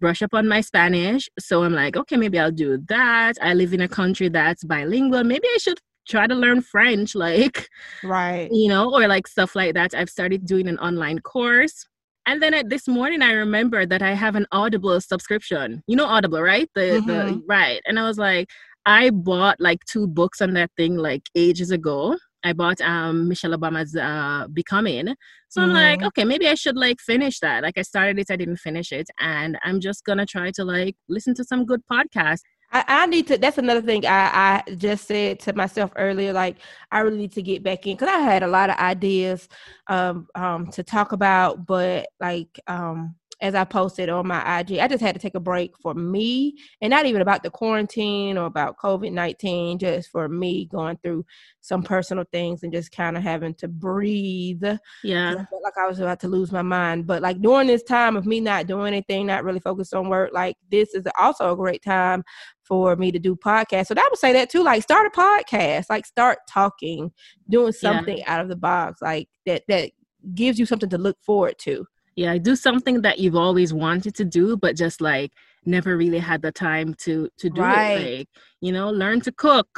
brush 0.00 0.22
up 0.22 0.34
on 0.34 0.48
my 0.48 0.60
Spanish. 0.60 1.28
So 1.38 1.62
I'm 1.62 1.72
like, 1.72 1.96
okay, 1.96 2.16
maybe 2.16 2.38
I'll 2.38 2.50
do 2.50 2.78
that. 2.88 3.34
I 3.40 3.54
live 3.54 3.72
in 3.72 3.80
a 3.80 3.88
country 3.88 4.28
that's 4.28 4.64
bilingual. 4.64 5.24
Maybe 5.24 5.46
I 5.54 5.58
should 5.58 5.78
try 6.08 6.26
to 6.26 6.34
learn 6.34 6.60
French, 6.62 7.14
like 7.26 7.68
right, 8.02 8.48
you 8.52 8.68
know, 8.68 8.94
or 8.94 9.06
like 9.08 9.26
stuff 9.26 9.56
like 9.56 9.74
that. 9.74 9.94
I've 9.94 10.10
started 10.10 10.46
doing 10.46 10.68
an 10.68 10.78
online 10.78 11.20
course. 11.20 11.86
And 12.26 12.42
then 12.42 12.54
at 12.54 12.70
this 12.70 12.88
morning, 12.88 13.20
I 13.20 13.32
remember 13.32 13.84
that 13.84 14.02
I 14.02 14.14
have 14.14 14.34
an 14.34 14.46
Audible 14.50 14.98
subscription. 15.00 15.82
You 15.86 15.96
know 15.96 16.06
Audible, 16.06 16.40
right? 16.40 16.68
The 16.74 16.80
mm-hmm. 16.80 17.06
the 17.06 17.42
right. 17.48 17.80
And 17.86 17.98
I 17.98 18.06
was 18.06 18.18
like, 18.18 18.48
I 18.86 19.10
bought 19.10 19.60
like 19.60 19.84
two 19.84 20.06
books 20.06 20.40
on 20.40 20.54
that 20.54 20.70
thing 20.76 20.96
like 20.96 21.28
ages 21.34 21.70
ago. 21.70 22.16
I 22.44 22.52
bought 22.52 22.80
um 22.80 23.28
Michelle 23.28 23.52
Obama's 23.52 23.96
uh 23.96 24.46
Becoming. 24.52 25.14
So 25.48 25.60
mm-hmm. 25.60 25.70
I'm 25.70 25.74
like, 25.74 25.98
mm-hmm. 25.98 26.06
okay, 26.08 26.24
maybe 26.24 26.46
I 26.46 26.54
should 26.54 26.76
like 26.76 27.00
finish 27.00 27.40
that. 27.40 27.62
Like 27.62 27.78
I 27.78 27.82
started 27.82 28.18
it, 28.18 28.30
I 28.30 28.36
didn't 28.36 28.58
finish 28.58 28.92
it. 28.92 29.08
And 29.18 29.58
I'm 29.64 29.80
just 29.80 30.04
gonna 30.04 30.26
try 30.26 30.50
to 30.52 30.64
like 30.64 30.96
listen 31.08 31.34
to 31.36 31.44
some 31.44 31.64
good 31.64 31.82
podcasts. 31.90 32.42
I, 32.72 32.84
I 32.86 33.06
need 33.06 33.26
to 33.28 33.38
that's 33.38 33.58
another 33.58 33.82
thing 33.82 34.04
I, 34.06 34.62
I 34.68 34.74
just 34.74 35.06
said 35.06 35.40
to 35.40 35.54
myself 35.54 35.92
earlier, 35.96 36.32
like 36.32 36.56
I 36.90 37.00
really 37.00 37.18
need 37.18 37.32
to 37.32 37.42
get 37.42 37.62
back 37.62 37.86
in 37.86 37.96
because 37.96 38.08
I 38.08 38.18
had 38.18 38.42
a 38.42 38.48
lot 38.48 38.70
of 38.70 38.76
ideas 38.76 39.48
um 39.88 40.26
um 40.34 40.66
to 40.72 40.82
talk 40.82 41.12
about, 41.12 41.66
but 41.66 42.08
like 42.20 42.60
um 42.66 43.14
as 43.40 43.54
I 43.54 43.64
posted 43.64 44.08
on 44.08 44.26
my 44.26 44.60
IG, 44.60 44.78
I 44.78 44.88
just 44.88 45.02
had 45.02 45.14
to 45.14 45.20
take 45.20 45.34
a 45.34 45.40
break 45.40 45.76
for 45.78 45.94
me 45.94 46.56
and 46.80 46.90
not 46.90 47.06
even 47.06 47.20
about 47.20 47.42
the 47.42 47.50
quarantine 47.50 48.38
or 48.38 48.46
about 48.46 48.78
COVID 48.78 49.12
19, 49.12 49.78
just 49.78 50.10
for 50.10 50.28
me 50.28 50.66
going 50.66 50.98
through 51.02 51.24
some 51.60 51.82
personal 51.82 52.24
things 52.32 52.62
and 52.62 52.72
just 52.72 52.92
kind 52.92 53.16
of 53.16 53.22
having 53.22 53.54
to 53.54 53.68
breathe. 53.68 54.64
Yeah. 55.02 55.32
I 55.32 55.44
felt 55.46 55.62
like 55.62 55.78
I 55.78 55.86
was 55.86 55.98
about 55.98 56.20
to 56.20 56.28
lose 56.28 56.52
my 56.52 56.62
mind. 56.62 57.06
But 57.06 57.22
like 57.22 57.40
during 57.40 57.66
this 57.66 57.82
time 57.82 58.16
of 58.16 58.26
me 58.26 58.40
not 58.40 58.66
doing 58.66 58.88
anything, 58.88 59.26
not 59.26 59.44
really 59.44 59.60
focused 59.60 59.94
on 59.94 60.08
work, 60.08 60.30
like 60.32 60.56
this 60.70 60.94
is 60.94 61.04
also 61.18 61.52
a 61.52 61.56
great 61.56 61.82
time 61.82 62.22
for 62.62 62.96
me 62.96 63.12
to 63.12 63.18
do 63.18 63.36
podcasts. 63.36 63.86
So 63.86 63.94
I 63.96 64.08
would 64.10 64.18
say 64.18 64.32
that 64.32 64.50
too. 64.50 64.62
Like 64.62 64.82
start 64.82 65.06
a 65.06 65.10
podcast, 65.10 65.86
like 65.90 66.06
start 66.06 66.38
talking, 66.48 67.12
doing 67.48 67.72
something 67.72 68.18
yeah. 68.18 68.32
out 68.32 68.40
of 68.40 68.48
the 68.48 68.56
box, 68.56 69.02
like 69.02 69.28
that 69.46 69.62
that 69.68 69.90
gives 70.34 70.58
you 70.58 70.66
something 70.66 70.88
to 70.88 70.98
look 70.98 71.18
forward 71.22 71.54
to 71.58 71.86
yeah 72.16 72.36
do 72.38 72.56
something 72.56 73.02
that 73.02 73.18
you've 73.18 73.36
always 73.36 73.72
wanted 73.72 74.14
to 74.14 74.24
do 74.24 74.56
but 74.56 74.76
just 74.76 75.00
like 75.00 75.32
never 75.66 75.96
really 75.96 76.18
had 76.18 76.42
the 76.42 76.52
time 76.52 76.94
to 76.94 77.28
to 77.38 77.50
do 77.50 77.60
right. 77.60 77.92
it 77.92 78.18
like 78.18 78.28
you 78.60 78.72
know 78.72 78.90
learn 78.90 79.20
to 79.20 79.32
cook. 79.32 79.68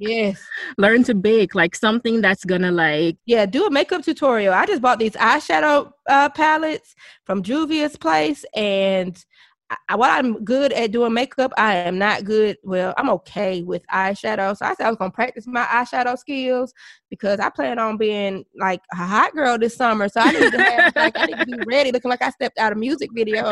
Yes. 0.00 0.40
Learn 0.78 1.02
to 1.04 1.14
bake 1.14 1.54
like 1.56 1.74
something 1.74 2.20
that's 2.20 2.44
gonna 2.44 2.70
like 2.70 3.16
yeah 3.26 3.46
do 3.46 3.66
a 3.66 3.70
makeup 3.70 4.04
tutorial. 4.04 4.54
I 4.54 4.66
just 4.66 4.80
bought 4.80 5.00
these 5.00 5.14
eyeshadow 5.14 5.92
uh, 6.08 6.28
palettes 6.30 6.94
from 7.24 7.42
juvia's 7.42 7.96
place 7.96 8.44
and 8.54 9.24
I, 9.70 9.96
while 9.96 10.10
I'm 10.10 10.44
good 10.44 10.72
at 10.72 10.92
doing 10.92 11.12
makeup, 11.12 11.52
I 11.58 11.74
am 11.74 11.98
not 11.98 12.24
good. 12.24 12.56
Well, 12.62 12.94
I'm 12.96 13.10
okay 13.10 13.62
with 13.62 13.82
eyeshadow. 13.92 14.56
So 14.56 14.64
I 14.64 14.74
said 14.74 14.86
I 14.86 14.88
was 14.88 14.96
gonna 14.96 15.10
practice 15.10 15.46
my 15.46 15.64
eyeshadow 15.64 16.18
skills 16.18 16.72
because 17.10 17.38
I 17.38 17.50
plan 17.50 17.78
on 17.78 17.98
being 17.98 18.44
like 18.58 18.80
a 18.92 18.96
hot 18.96 19.34
girl 19.34 19.58
this 19.58 19.76
summer. 19.76 20.08
So 20.08 20.20
I 20.20 20.32
need 20.32 20.52
to 20.52 20.62
have 20.62 20.92
like 20.96 21.18
I 21.18 21.26
need 21.26 21.38
to 21.38 21.46
be 21.46 21.64
ready, 21.66 21.92
looking 21.92 22.10
like 22.10 22.22
I 22.22 22.30
stepped 22.30 22.58
out 22.58 22.72
of 22.72 22.78
music 22.78 23.10
video. 23.14 23.44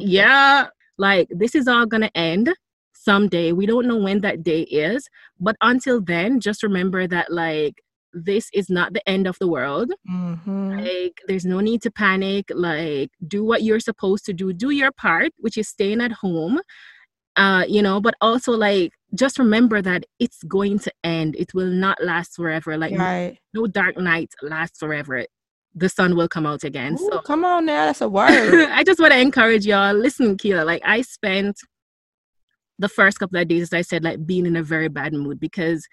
Yeah, 0.00 0.66
like 0.98 1.28
this 1.30 1.54
is 1.54 1.68
all 1.68 1.86
gonna 1.86 2.10
end 2.14 2.52
someday. 2.92 3.52
We 3.52 3.66
don't 3.66 3.86
know 3.86 3.96
when 3.96 4.20
that 4.22 4.42
day 4.42 4.62
is, 4.62 5.08
but 5.38 5.56
until 5.62 6.00
then, 6.00 6.40
just 6.40 6.62
remember 6.62 7.06
that 7.06 7.32
like 7.32 7.74
this 8.12 8.48
is 8.52 8.68
not 8.68 8.92
the 8.92 9.08
end 9.08 9.26
of 9.26 9.36
the 9.38 9.48
world. 9.48 9.92
Mm-hmm. 10.10 10.78
Like, 10.78 11.20
there's 11.26 11.44
no 11.44 11.60
need 11.60 11.82
to 11.82 11.90
panic. 11.90 12.50
Like, 12.54 13.10
do 13.26 13.44
what 13.44 13.62
you're 13.62 13.80
supposed 13.80 14.24
to 14.26 14.32
do. 14.32 14.52
Do 14.52 14.70
your 14.70 14.92
part, 14.92 15.32
which 15.38 15.56
is 15.56 15.68
staying 15.68 16.00
at 16.00 16.12
home. 16.12 16.60
Uh, 17.36 17.64
you 17.68 17.80
know, 17.80 18.00
but 18.00 18.14
also 18.20 18.52
like 18.52 18.92
just 19.14 19.38
remember 19.38 19.80
that 19.80 20.04
it's 20.18 20.42
going 20.42 20.78
to 20.80 20.92
end. 21.04 21.36
It 21.36 21.54
will 21.54 21.70
not 21.70 22.02
last 22.02 22.34
forever. 22.34 22.76
Like 22.76 22.98
right. 22.98 23.38
no, 23.54 23.62
no 23.62 23.66
dark 23.66 23.96
night 23.96 24.32
lasts 24.42 24.78
forever. 24.78 25.24
The 25.74 25.88
sun 25.88 26.16
will 26.16 26.28
come 26.28 26.44
out 26.44 26.64
again. 26.64 26.94
Ooh, 26.94 27.08
so 27.12 27.20
come 27.20 27.44
on 27.44 27.66
now, 27.66 27.86
that's 27.86 28.00
a 28.00 28.08
word. 28.10 28.68
I 28.70 28.82
just 28.82 28.98
want 28.98 29.12
to 29.12 29.20
encourage 29.20 29.64
y'all. 29.64 29.94
Listen, 29.94 30.36
Quila, 30.36 30.64
like 30.64 30.82
I 30.84 31.02
spent 31.02 31.56
the 32.80 32.88
first 32.88 33.18
couple 33.20 33.38
of 33.38 33.46
days, 33.46 33.64
as 33.64 33.72
I 33.72 33.82
said, 33.82 34.02
like 34.02 34.26
being 34.26 34.46
in 34.46 34.56
a 34.56 34.62
very 34.62 34.88
bad 34.88 35.12
mood 35.12 35.38
because 35.38 35.86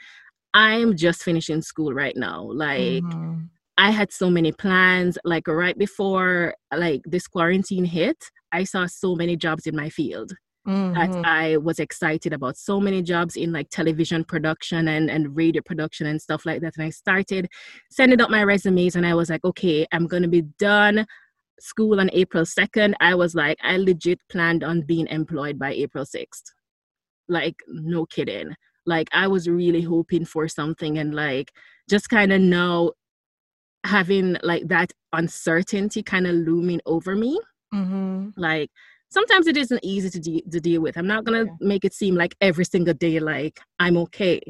I'm 0.58 0.98
just 0.98 1.22
finishing 1.22 1.62
school 1.62 1.94
right 1.94 2.18
now. 2.18 2.42
Like 2.52 3.04
mm-hmm. 3.04 3.44
I 3.78 3.92
had 3.92 4.12
so 4.12 4.28
many 4.32 4.52
plans. 4.52 5.16
Like 5.24 5.48
right 5.48 5.78
before 5.78 6.56
like 6.76 7.02
this 7.06 7.28
quarantine 7.28 7.86
hit, 7.86 8.18
I 8.52 8.64
saw 8.64 8.88
so 8.88 9.16
many 9.16 9.38
jobs 9.38 9.68
in 9.68 9.76
my 9.76 9.90
field. 9.90 10.34
Mm-hmm. 10.68 10.94
That 10.96 11.26
I 11.26 11.58
was 11.58 11.78
excited 11.80 12.34
about 12.34 12.58
so 12.58 12.80
many 12.80 13.04
jobs 13.04 13.38
in 13.38 13.54
like 13.54 13.70
television 13.70 14.24
production 14.24 14.88
and, 14.88 15.12
and 15.12 15.38
radio 15.38 15.62
production 15.62 16.08
and 16.08 16.20
stuff 16.20 16.44
like 16.44 16.62
that. 16.62 16.76
And 16.76 16.86
I 16.86 16.90
started 16.90 17.48
sending 17.92 18.20
out 18.20 18.32
my 18.32 18.44
resumes 18.44 18.96
and 18.96 19.06
I 19.06 19.14
was 19.14 19.30
like, 19.30 19.46
okay, 19.46 19.86
I'm 19.92 20.08
gonna 20.08 20.28
be 20.28 20.42
done 20.42 21.06
school 21.60 22.00
on 22.00 22.10
April 22.14 22.46
2nd. 22.46 22.96
I 23.00 23.14
was 23.14 23.36
like, 23.36 23.60
I 23.62 23.78
legit 23.78 24.20
planned 24.28 24.64
on 24.64 24.82
being 24.82 25.08
employed 25.08 25.60
by 25.60 25.72
April 25.72 26.04
6th. 26.04 26.44
Like, 27.30 27.56
no 27.68 28.08
kidding 28.08 28.56
like 28.88 29.08
i 29.14 29.28
was 29.28 29.48
really 29.48 29.82
hoping 29.82 30.26
for 30.26 30.48
something 30.48 30.98
and 30.98 31.14
like 31.14 31.52
just 31.90 32.10
kind 32.10 32.34
of 32.34 32.42
now 32.42 32.92
having 33.84 34.38
like 34.44 34.68
that 34.68 34.92
uncertainty 35.14 36.04
kind 36.04 36.28
of 36.28 36.36
looming 36.36 36.82
over 36.86 37.16
me. 37.16 37.40
Mm-hmm. 37.74 38.30
like 38.38 38.70
sometimes 39.10 39.46
it 39.46 39.58
isn't 39.58 39.84
easy 39.84 40.10
to, 40.10 40.20
de- 40.22 40.44
to 40.50 40.62
deal 40.62 40.82
with. 40.82 40.98
I'm 40.98 41.06
not 41.06 41.26
gonna 41.26 41.48
make 41.60 41.84
it 41.84 41.94
seem 41.94 42.16
like 42.16 42.34
every 42.40 42.64
single 42.64 42.94
day 42.94 43.20
like 43.20 43.60
i'm 43.78 43.98
okay 43.98 44.42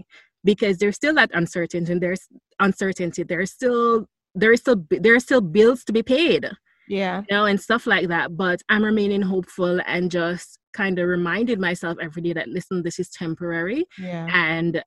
because 0.43 0.77
there's 0.77 0.95
still 0.95 1.15
that 1.15 1.31
uncertainty 1.33 1.91
and 1.91 2.01
there's 2.01 2.27
uncertainty. 2.59 3.23
There's 3.23 3.51
still 3.51 4.05
there's 4.35 4.59
still 4.59 4.85
there 4.91 5.15
are 5.15 5.19
still 5.19 5.41
bills 5.41 5.83
to 5.85 5.93
be 5.93 6.03
paid 6.03 6.47
yeah. 6.87 7.23
you 7.27 7.35
know 7.35 7.45
and 7.45 7.59
stuff 7.59 7.87
like 7.87 8.07
that. 8.09 8.37
But 8.37 8.61
i'm 8.69 8.83
remaining 8.83 9.23
hopeful 9.23 9.81
and 9.85 10.11
just 10.11 10.59
kind 10.77 10.99
of 10.99 11.07
reminded 11.07 11.59
myself 11.59 11.97
every 11.99 12.21
day 12.21 12.33
that 12.33 12.47
listen 12.47 12.83
this 12.83 12.99
is 12.99 13.09
temporary 13.09 13.83
yeah. 13.97 14.27
and 14.31 14.83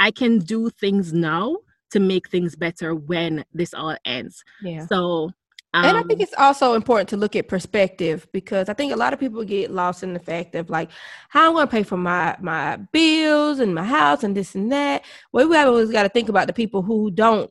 i 0.00 0.10
can 0.10 0.38
do 0.38 0.68
things 0.68 1.12
now 1.12 1.56
to 1.90 2.00
make 2.00 2.28
things 2.28 2.56
better 2.56 2.94
when 2.94 3.44
this 3.52 3.72
all 3.72 3.96
ends 4.04 4.42
yeah 4.62 4.84
so 4.86 5.30
um, 5.74 5.84
and 5.84 5.96
I 5.98 6.02
think 6.02 6.18
um, 6.18 6.22
it's 6.22 6.34
also 6.38 6.72
important 6.72 7.10
to 7.10 7.18
look 7.18 7.36
at 7.36 7.46
perspective 7.46 8.26
because 8.32 8.70
I 8.70 8.72
think 8.72 8.90
a 8.90 8.96
lot 8.96 9.12
of 9.12 9.20
people 9.20 9.44
get 9.44 9.70
lost 9.70 10.02
in 10.02 10.14
the 10.14 10.18
fact 10.18 10.54
of 10.54 10.70
like 10.70 10.90
how 11.28 11.48
I'm 11.48 11.54
going 11.54 11.66
to 11.66 11.70
pay 11.70 11.82
for 11.82 11.98
my 11.98 12.36
my 12.40 12.76
bills 12.90 13.58
and 13.58 13.74
my 13.74 13.84
house 13.84 14.24
and 14.24 14.34
this 14.34 14.54
and 14.54 14.72
that. 14.72 15.04
Well, 15.30 15.46
we 15.46 15.58
always 15.58 15.90
got 15.90 16.04
to 16.04 16.08
think 16.08 16.30
about 16.30 16.46
the 16.46 16.54
people 16.54 16.80
who 16.80 17.10
don't 17.10 17.50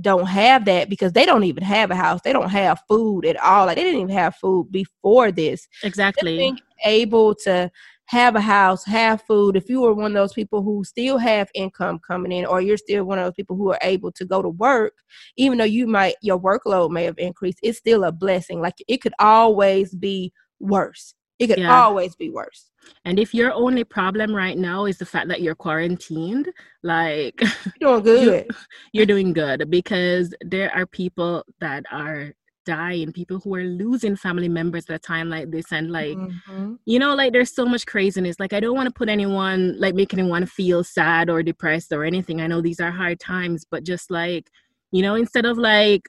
don't 0.00 0.26
have 0.26 0.64
that 0.64 0.88
because 0.88 1.12
they 1.12 1.26
don't 1.26 1.44
even 1.44 1.62
have 1.62 1.90
a 1.90 1.94
house. 1.94 2.20
They 2.22 2.32
don't 2.32 2.50
have 2.50 2.80
food 2.88 3.26
at 3.26 3.36
all. 3.36 3.66
Like 3.66 3.76
they 3.76 3.84
didn't 3.84 4.00
even 4.00 4.16
have 4.16 4.36
food 4.36 4.72
before 4.72 5.30
this. 5.30 5.68
Exactly. 5.82 6.56
Able 6.84 7.34
to 7.36 7.70
have 8.06 8.36
a 8.36 8.40
house, 8.40 8.84
have 8.84 9.22
food. 9.22 9.56
If 9.56 9.68
you 9.68 9.84
are 9.84 9.94
one 9.94 10.06
of 10.06 10.12
those 10.12 10.32
people 10.32 10.62
who 10.62 10.84
still 10.84 11.18
have 11.18 11.50
income 11.54 11.98
coming 12.06 12.32
in, 12.32 12.46
or 12.46 12.60
you're 12.60 12.76
still 12.76 13.04
one 13.04 13.18
of 13.18 13.24
those 13.24 13.34
people 13.34 13.56
who 13.56 13.70
are 13.72 13.78
able 13.82 14.12
to 14.12 14.24
go 14.24 14.42
to 14.42 14.48
work, 14.48 14.94
even 15.36 15.58
though 15.58 15.64
you 15.64 15.86
might 15.86 16.16
your 16.20 16.38
workload 16.38 16.90
may 16.90 17.04
have 17.04 17.18
increased, 17.18 17.58
it's 17.62 17.78
still 17.78 18.04
a 18.04 18.12
blessing. 18.12 18.60
Like 18.60 18.74
it 18.88 18.98
could 18.98 19.14
always 19.18 19.94
be 19.94 20.32
worse. 20.60 21.14
It 21.38 21.48
could 21.48 21.58
yeah. 21.58 21.82
always 21.82 22.14
be 22.14 22.30
worse. 22.30 22.70
And 23.04 23.18
if 23.18 23.34
your 23.34 23.52
only 23.52 23.82
problem 23.82 24.34
right 24.34 24.56
now 24.56 24.84
is 24.84 24.98
the 24.98 25.06
fact 25.06 25.28
that 25.28 25.40
you're 25.40 25.54
quarantined, 25.54 26.48
like 26.82 27.40
you're 27.80 28.00
doing 28.00 28.02
good. 28.02 28.46
You, 28.48 28.56
you're 28.92 29.06
doing 29.06 29.32
good 29.32 29.68
because 29.70 30.34
there 30.42 30.74
are 30.74 30.86
people 30.86 31.44
that 31.60 31.84
are 31.90 32.32
dying, 32.64 33.12
people 33.12 33.40
who 33.40 33.54
are 33.54 33.64
losing 33.64 34.16
family 34.16 34.48
members 34.48 34.88
at 34.88 34.96
a 34.96 34.98
time 34.98 35.28
like 35.28 35.50
this. 35.50 35.72
And 35.72 35.90
like, 35.90 36.16
mm-hmm. 36.16 36.74
you 36.84 36.98
know, 36.98 37.14
like 37.14 37.32
there's 37.32 37.54
so 37.54 37.64
much 37.64 37.86
craziness. 37.86 38.40
Like, 38.40 38.52
I 38.52 38.60
don't 38.60 38.74
want 38.74 38.86
to 38.86 38.92
put 38.92 39.08
anyone, 39.08 39.78
like, 39.78 39.94
make 39.94 40.12
anyone 40.12 40.46
feel 40.46 40.84
sad 40.84 41.30
or 41.30 41.42
depressed 41.42 41.92
or 41.92 42.04
anything. 42.04 42.40
I 42.40 42.46
know 42.46 42.60
these 42.60 42.80
are 42.80 42.90
hard 42.90 43.20
times, 43.20 43.64
but 43.70 43.84
just 43.84 44.10
like, 44.10 44.50
you 44.90 45.02
know, 45.02 45.14
instead 45.14 45.44
of 45.44 45.58
like 45.58 46.08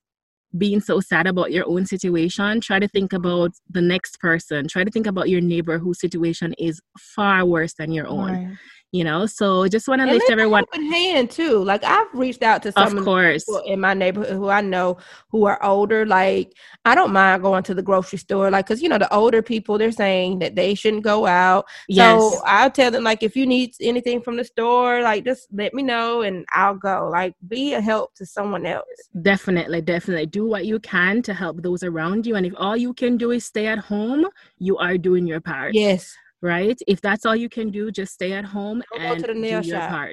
being 0.57 0.79
so 0.79 0.99
sad 0.99 1.27
about 1.27 1.51
your 1.51 1.67
own 1.67 1.85
situation, 1.85 2.61
try 2.61 2.79
to 2.79 2.87
think 2.87 3.13
about 3.13 3.51
the 3.69 3.81
next 3.81 4.19
person. 4.19 4.67
Try 4.67 4.83
to 4.83 4.91
think 4.91 5.07
about 5.07 5.29
your 5.29 5.41
neighbor 5.41 5.79
whose 5.79 5.99
situation 5.99 6.53
is 6.57 6.81
far 6.97 7.45
worse 7.45 7.73
than 7.73 7.91
your 7.91 8.07
own. 8.07 8.31
Right 8.31 8.57
you 8.91 9.03
know? 9.03 9.25
So 9.25 9.67
just 9.67 9.87
want 9.87 10.01
to 10.01 10.07
lift 10.07 10.29
everyone 10.29 10.63
open 10.63 10.91
hand 10.91 11.31
too. 11.31 11.63
Like 11.63 11.83
i've 11.83 12.07
reached 12.13 12.43
out 12.43 12.63
to 12.63 12.71
some 12.71 12.97
of 12.97 13.03
course. 13.03 13.45
in 13.65 13.79
my 13.79 13.93
neighborhood 13.93 14.33
who 14.33 14.49
i 14.49 14.61
know 14.61 14.97
who 15.29 15.45
are 15.45 15.61
older 15.63 16.05
like 16.05 16.53
i 16.85 16.95
don't 16.95 17.11
mind 17.11 17.41
going 17.41 17.63
to 17.63 17.73
the 17.73 17.81
grocery 17.81 18.17
store 18.17 18.49
like 18.49 18.65
because 18.65 18.81
you 18.81 18.89
know 18.89 18.97
the 18.97 19.13
older 19.13 19.41
people 19.41 19.77
they're 19.77 19.91
saying 19.91 20.39
that 20.39 20.55
they 20.55 20.75
shouldn't 20.75 21.03
go 21.03 21.25
out. 21.25 21.65
Yes. 21.87 22.19
so 22.19 22.41
i'll 22.45 22.71
tell 22.71 22.91
them 22.91 23.03
like 23.03 23.23
if 23.23 23.35
you 23.35 23.45
need 23.45 23.73
anything 23.81 24.21
from 24.21 24.37
the 24.37 24.43
store 24.43 25.01
like 25.01 25.25
just 25.25 25.47
let 25.51 25.73
me 25.73 25.83
know 25.83 26.21
and 26.21 26.45
i'll 26.53 26.75
go. 26.75 27.09
Like 27.11 27.33
be 27.47 27.73
a 27.73 27.81
help 27.81 28.13
to 28.15 28.25
someone 28.25 28.65
else. 28.65 28.85
Definitely 29.21 29.81
definitely. 29.81 30.25
Do 30.25 30.45
what 30.45 30.65
you 30.65 30.79
can 30.79 31.21
to 31.23 31.33
help 31.33 31.61
those 31.61 31.83
around 31.83 32.25
you 32.25 32.35
and 32.35 32.45
if 32.45 32.53
all 32.57 32.77
you 32.77 32.93
can 32.93 33.17
do 33.17 33.31
is 33.31 33.45
stay 33.45 33.67
at 33.67 33.79
home 33.79 34.25
you 34.57 34.77
are 34.77 34.97
doing 34.97 35.27
your 35.27 35.41
part. 35.41 35.73
Yes 35.73 36.15
right? 36.45 36.79
If 36.87 37.01
that's 37.01 37.25
all 37.25 37.35
you 37.35 37.49
can 37.49 37.71
do, 37.71 37.91
just 37.91 38.13
stay 38.13 38.33
at 38.33 38.45
home 38.45 38.83
Don't 38.93 39.01
and 39.01 39.21
go 39.21 39.27
to 39.27 39.33
the 39.33 39.39
nail 39.39 39.61
do 39.61 39.69
shop. 39.71 40.11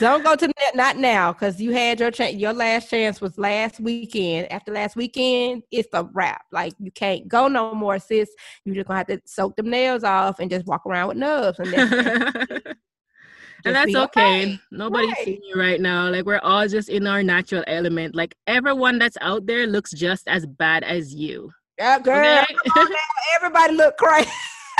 Don't 0.00 0.24
go 0.24 0.34
to 0.34 0.46
the 0.48 0.54
not 0.74 0.96
now 0.96 1.32
because 1.32 1.60
you 1.60 1.72
had 1.72 2.00
your 2.00 2.10
chance. 2.10 2.34
Your 2.34 2.52
last 2.52 2.90
chance 2.90 3.20
was 3.20 3.38
last 3.38 3.78
weekend. 3.78 4.50
After 4.50 4.72
last 4.72 4.96
weekend, 4.96 5.62
it's 5.70 5.88
a 5.92 6.08
wrap. 6.12 6.42
Like 6.50 6.72
you 6.78 6.90
can't 6.90 7.28
go 7.28 7.48
no 7.48 7.74
more, 7.74 7.98
sis. 7.98 8.30
You're 8.64 8.74
just 8.74 8.88
gonna 8.88 8.98
have 8.98 9.06
to 9.08 9.20
soak 9.26 9.56
them 9.56 9.70
nails 9.70 10.02
off 10.04 10.40
and 10.40 10.50
just 10.50 10.66
walk 10.66 10.86
around 10.86 11.08
with 11.08 11.16
nubs. 11.18 11.58
And, 11.60 11.74
and 13.64 13.74
that's 13.76 13.94
okay. 13.94 14.42
okay. 14.42 14.60
Nobody's 14.72 15.10
right. 15.10 15.24
seeing 15.24 15.42
you 15.44 15.54
right 15.60 15.80
now. 15.80 16.08
Like 16.10 16.24
we're 16.24 16.40
all 16.42 16.66
just 16.66 16.88
in 16.88 17.06
our 17.06 17.22
natural 17.22 17.62
element. 17.66 18.14
Like 18.16 18.34
everyone 18.46 18.98
that's 18.98 19.18
out 19.20 19.46
there 19.46 19.66
looks 19.66 19.92
just 19.92 20.26
as 20.26 20.46
bad 20.46 20.82
as 20.82 21.14
you. 21.14 21.52
Yeah, 21.78 21.98
girl. 21.98 22.44
Okay. 22.44 22.94
Everybody 23.36 23.74
look 23.74 23.96
crazy. 23.96 24.30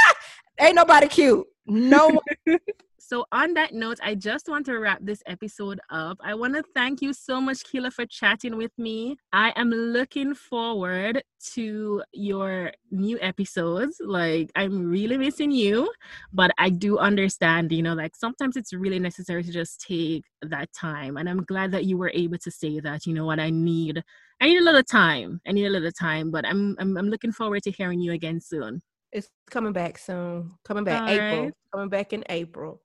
Ain't 0.61 0.75
nobody 0.75 1.09
cute. 1.09 1.47
No 1.67 2.09
one. 2.47 2.59
So, 3.09 3.25
on 3.31 3.55
that 3.55 3.73
note, 3.73 4.01
I 4.03 4.16
just 4.16 4.49
want 4.49 4.66
to 4.66 4.81
wrap 4.81 4.99
this 5.01 5.23
episode 5.27 5.79
up. 5.90 6.19
I 6.25 6.35
want 6.35 6.57
to 6.57 6.64
thank 6.75 7.01
you 7.01 7.12
so 7.12 7.40
much, 7.40 7.62
Quila, 7.62 7.92
for 7.92 8.05
chatting 8.05 8.57
with 8.57 8.73
me. 8.79 9.16
I 9.33 9.53
am 9.55 9.71
looking 9.71 10.35
forward 10.35 11.23
to 11.53 12.03
your 12.12 12.73
new 12.90 13.16
episodes. 13.21 14.01
Like, 14.05 14.51
I'm 14.57 14.90
really 14.90 15.16
missing 15.19 15.53
you, 15.53 15.88
but 16.33 16.51
I 16.59 16.69
do 16.69 16.99
understand, 16.99 17.71
you 17.71 17.81
know, 17.81 17.95
like 17.95 18.16
sometimes 18.16 18.57
it's 18.57 18.73
really 18.73 18.99
necessary 18.99 19.45
to 19.45 19.53
just 19.53 19.81
take 19.81 20.25
that 20.42 20.73
time. 20.73 21.16
And 21.16 21.29
I'm 21.29 21.45
glad 21.45 21.71
that 21.71 21.85
you 21.85 21.97
were 21.97 22.11
able 22.12 22.38
to 22.38 22.51
say 22.51 22.81
that, 22.81 23.07
you 23.07 23.14
know 23.14 23.25
what, 23.25 23.38
I 23.38 23.51
need. 23.51 24.03
I 24.40 24.47
need 24.47 24.59
a 24.59 24.64
little 24.64 24.83
time. 24.83 25.40
I 25.47 25.53
need 25.53 25.66
a 25.66 25.71
little 25.71 25.92
time, 25.92 26.33
but 26.33 26.45
I'm 26.45 26.75
I'm, 26.81 26.97
I'm 26.97 27.09
looking 27.09 27.31
forward 27.31 27.62
to 27.62 27.71
hearing 27.71 28.01
you 28.01 28.11
again 28.11 28.40
soon. 28.40 28.83
It's 29.12 29.31
coming 29.49 29.73
back 29.73 29.97
soon. 29.97 30.51
Coming 30.64 30.83
back 30.83 31.03
All 31.03 31.09
April. 31.09 31.45
Right. 31.45 31.55
Coming 31.73 31.88
back 31.88 32.12
in 32.12 32.25
April. 32.29 32.83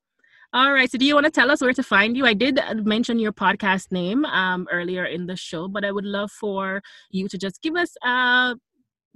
All 0.53 0.73
right. 0.73 0.91
So, 0.91 0.97
do 0.97 1.05
you 1.05 1.13
want 1.13 1.25
to 1.25 1.31
tell 1.31 1.49
us 1.49 1.61
where 1.61 1.71
to 1.71 1.83
find 1.83 2.17
you? 2.17 2.25
I 2.25 2.33
did 2.33 2.59
uh, 2.59 2.73
mention 2.75 3.19
your 3.19 3.31
podcast 3.31 3.89
name 3.89 4.25
um, 4.25 4.67
earlier 4.69 5.05
in 5.05 5.25
the 5.25 5.37
show, 5.37 5.69
but 5.69 5.85
I 5.85 5.93
would 5.93 6.03
love 6.03 6.29
for 6.29 6.81
you 7.09 7.29
to 7.29 7.37
just 7.37 7.61
give 7.61 7.77
us 7.77 7.95
uh, 8.03 8.55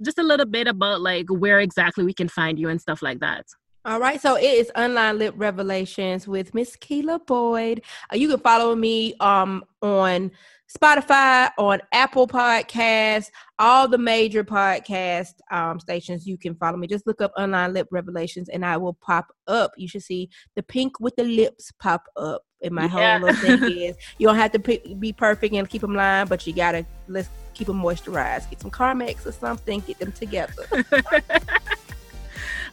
just 0.02 0.18
a 0.18 0.22
little 0.22 0.46
bit 0.46 0.66
about 0.66 1.02
like 1.02 1.26
where 1.28 1.60
exactly 1.60 2.04
we 2.04 2.14
can 2.14 2.28
find 2.28 2.58
you 2.58 2.70
and 2.70 2.80
stuff 2.80 3.02
like 3.02 3.20
that. 3.20 3.44
All 3.84 4.00
right, 4.00 4.20
so 4.20 4.36
it 4.36 4.44
is 4.44 4.72
Unlined 4.74 5.18
Lip 5.18 5.34
Revelations 5.36 6.26
with 6.26 6.54
Miss 6.54 6.74
Quila 6.74 7.20
Boyd. 7.20 7.82
Uh, 8.10 8.16
you 8.16 8.28
can 8.28 8.40
follow 8.40 8.74
me 8.74 9.14
um 9.20 9.62
on 9.82 10.30
Spotify, 10.68 11.50
on 11.58 11.80
Apple 11.92 12.26
Podcasts, 12.26 13.30
all 13.58 13.86
the 13.86 13.98
major 13.98 14.42
podcast 14.44 15.34
um, 15.50 15.78
stations. 15.78 16.26
You 16.26 16.36
can 16.36 16.54
follow 16.56 16.76
me. 16.76 16.86
Just 16.86 17.06
look 17.06 17.20
up 17.20 17.32
Unlined 17.36 17.74
Lip 17.74 17.88
Revelations 17.90 18.48
and 18.48 18.64
I 18.64 18.76
will 18.76 18.94
pop 18.94 19.28
up. 19.46 19.72
You 19.76 19.88
should 19.88 20.02
see 20.02 20.28
the 20.56 20.62
pink 20.62 20.98
with 20.98 21.14
the 21.16 21.24
lips 21.24 21.72
pop 21.78 22.04
up. 22.16 22.42
And 22.62 22.74
my 22.74 22.86
yeah. 22.86 23.18
whole 23.18 23.28
little 23.28 23.58
thing 23.58 23.78
is 23.80 23.96
you 24.18 24.26
don't 24.26 24.36
have 24.36 24.52
to 24.52 24.58
be 24.58 25.12
perfect 25.12 25.54
and 25.54 25.68
keep 25.68 25.82
them 25.82 25.94
lined, 25.94 26.28
but 26.28 26.46
you 26.46 26.52
got 26.52 26.72
to 26.72 26.84
let's 27.06 27.28
keep 27.54 27.68
them 27.68 27.80
moisturized. 27.80 28.50
Get 28.50 28.60
some 28.60 28.70
Carmex 28.70 29.24
or 29.26 29.32
something, 29.32 29.80
get 29.80 29.98
them 29.98 30.12
together. 30.12 30.64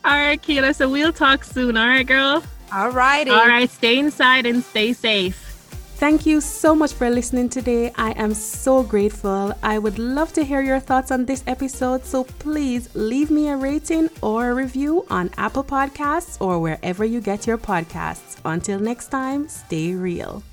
all 0.04 0.18
right, 0.18 0.42
Quila. 0.42 0.74
So 0.74 0.90
we'll 0.90 1.14
talk 1.14 1.44
soon. 1.44 1.78
All 1.78 1.88
right, 1.88 2.08
girl. 2.08 2.44
All 2.74 2.90
righty. 2.90 3.30
All 3.30 3.48
right. 3.48 3.70
Stay 3.70 4.00
inside 4.00 4.48
and 4.48 4.64
stay 4.64 4.94
safe. 4.94 5.53
Thank 6.04 6.26
you 6.26 6.42
so 6.42 6.76
much 6.76 6.92
for 6.92 7.10
listening 7.10 7.48
today. 7.48 7.94
I 7.96 8.12
am 8.18 8.34
so 8.34 8.84
grateful. 8.84 9.54
I 9.64 9.80
would 9.80 9.98
love 9.98 10.34
to 10.34 10.44
hear 10.44 10.60
your 10.60 10.82
thoughts 10.82 11.12
on 11.12 11.24
this 11.24 11.46
episode, 11.48 12.04
so 12.04 12.26
please 12.26 12.90
leave 12.94 13.32
me 13.32 13.48
a 13.48 13.56
rating 13.56 14.10
or 14.22 14.50
a 14.50 14.54
review 14.54 15.06
on 15.10 15.30
Apple 15.38 15.64
Podcasts 15.64 16.36
or 16.42 16.60
wherever 16.60 17.06
you 17.06 17.22
get 17.22 17.48
your 17.48 17.58
podcasts. 17.58 18.36
Until 18.44 18.80
next 18.80 19.12
time, 19.12 19.48
stay 19.48 19.94
real. 19.94 20.44